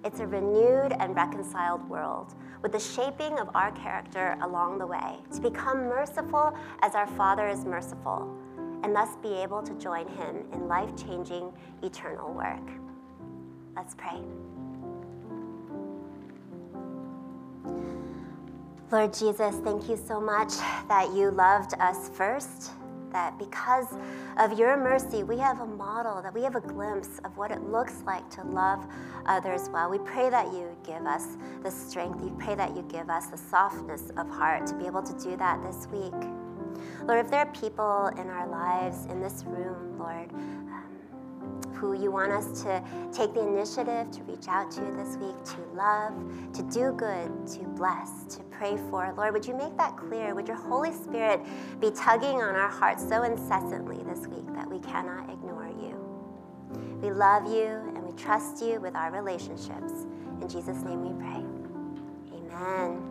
It's 0.04 0.20
a 0.20 0.26
renewed 0.26 0.94
and 1.00 1.16
reconciled 1.16 1.88
world 1.88 2.34
with 2.64 2.72
the 2.72 2.80
shaping 2.80 3.38
of 3.38 3.48
our 3.54 3.72
character 3.74 4.36
along 4.42 4.80
the 4.80 4.88
way 4.88 5.18
to 5.36 5.40
become 5.40 5.84
merciful 5.84 6.58
as 6.82 6.96
our 6.96 7.06
Father 7.06 7.48
is 7.48 7.64
merciful 7.64 8.36
and 8.84 8.96
thus 8.96 9.10
be 9.22 9.34
able 9.34 9.62
to 9.62 9.74
join 9.76 10.08
him 10.08 10.46
in 10.54 10.68
life 10.68 10.90
changing 10.96 11.52
eternal 11.84 12.34
work. 12.34 12.70
Let's 13.76 13.96
pray. 13.96 14.22
Lord 18.92 19.14
Jesus, 19.14 19.56
thank 19.64 19.88
you 19.88 19.96
so 19.96 20.20
much 20.20 20.54
that 20.90 21.14
you 21.16 21.32
loved 21.32 21.76
us 21.80 22.10
first, 22.10 22.72
that 23.14 23.40
because 23.40 23.88
of 24.38 24.60
your 24.60 24.76
mercy, 24.76 25.24
we 25.24 25.38
have 25.38 25.62
a 25.62 25.66
model, 25.66 26.22
that 26.22 26.34
we 26.34 26.42
have 26.44 26.56
a 26.56 26.62
glimpse 26.62 27.20
of 27.24 27.38
what 27.38 27.52
it 27.52 27.62
looks 27.62 28.04
like 28.06 28.30
to 28.32 28.44
love 28.44 28.86
others 29.28 29.70
well. 29.72 29.90
We 29.90 30.00
pray 30.00 30.30
that 30.30 30.48
you 30.48 30.76
give 30.86 31.06
us 31.06 31.38
the 31.64 31.72
strength, 31.72 32.20
we 32.20 32.32
pray 32.32 32.56
that 32.56 32.76
you 32.76 32.82
give 32.90 33.10
us 33.10 33.28
the 33.28 33.38
softness 33.38 34.10
of 34.18 34.30
heart 34.30 34.68
to 34.68 34.76
be 34.76 34.88
able 34.88 35.04
to 35.04 35.14
do 35.24 35.38
that 35.38 35.64
this 35.64 35.88
week. 35.88 36.41
Lord, 37.08 37.26
if 37.26 37.32
there 37.32 37.40
are 37.42 37.52
people 37.54 38.08
in 38.18 38.28
our 38.30 38.48
lives 38.48 39.06
in 39.06 39.22
this 39.22 39.44
room, 39.46 39.98
Lord, 39.98 40.32
um, 40.32 41.72
who 41.74 41.94
you 41.94 42.12
want 42.12 42.32
us 42.32 42.62
to 42.64 42.84
take 43.12 43.34
the 43.34 43.42
initiative 43.42 44.12
to 44.12 44.24
reach 44.24 44.48
out 44.48 44.70
to 44.72 44.82
this 44.96 45.18
week, 45.18 45.36
to 45.56 45.62
love, 45.76 46.14
to 46.54 46.64
do 46.64 46.94
good, 46.94 47.48
to 47.48 47.60
bless, 47.76 48.24
to 48.36 48.44
pray 48.52 48.78
for, 48.90 49.14
Lord, 49.18 49.34
would 49.34 49.46
you 49.46 49.56
make 49.56 49.76
that 49.78 49.98
clear? 49.98 50.36
Would 50.36 50.48
your 50.48 50.58
Holy 50.58 50.94
Spirit 50.94 51.42
be 51.80 51.92
tugging 51.92 52.42
on 52.42 52.56
our 52.56 52.70
hearts 52.70 53.08
so 53.08 53.24
incessantly 53.24 53.98
this 54.04 54.28
week 54.28 54.46
that 54.54 54.70
we 54.70 54.80
cannot 54.80 55.30
ignore 55.30 55.70
you? 55.70 55.98
We 57.02 57.12
love 57.12 57.46
you 57.52 57.66
and 57.96 58.04
we 58.04 58.12
trust 58.14 58.64
you 58.64 58.80
with 58.80 58.96
our 58.96 59.12
relationships. 59.12 60.06
In 60.42 60.48
Jesus' 60.48 60.84
name 60.84 61.04
we 61.04 61.20
pray. 61.20 61.44
Amen. 62.38 63.11